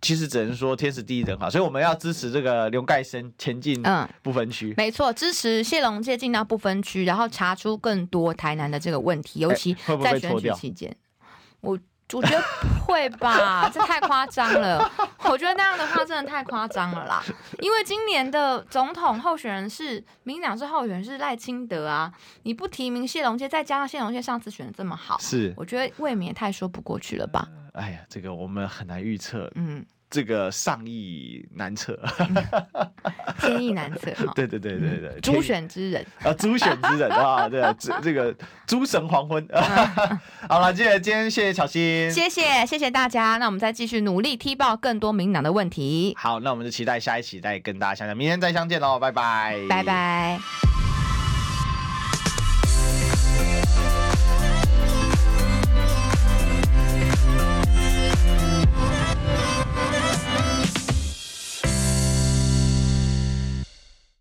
[0.03, 3.81] 其实只能说天时地利人好，所以我们要支持这个刘盖生前进
[4.21, 4.71] 不分区。
[4.71, 9.73] 嗯、没错，支持谢龙介进到不分区，然后查出更多台南的这个问题，尤其
[10.03, 10.95] 在选举期间，
[11.61, 11.79] 我。
[12.11, 12.43] 我觉得
[12.85, 14.91] 会吧，这太夸张了。
[15.25, 17.23] 我觉得那样的话真的太夸张了啦。
[17.59, 27.47] 因为今年的总统候选人是民进党是候选人是赖清德啊，你不提名谢龙介，再加上谢龙介上次选的这么好，是我觉得未免也太说不过去了吧？
[27.73, 29.51] 哎呀，这个我们很难预测。
[29.55, 29.83] 嗯。
[30.13, 31.99] 这个上意难测，
[33.41, 34.11] 天意难测。
[34.35, 38.31] 对对对对对，诸选之人啊，诸选之人啊，对，这这个
[38.67, 39.43] 诸神黄昏。
[40.47, 43.37] 好了，今天今天谢谢巧芯，谢谢谢谢大家。
[43.37, 46.15] 那我们再继续努力踢爆更多民党的问题。
[46.15, 50.82] 好，那我们就期待下一期再跟大家相见，明天再相见喽，拜拜，拜拜。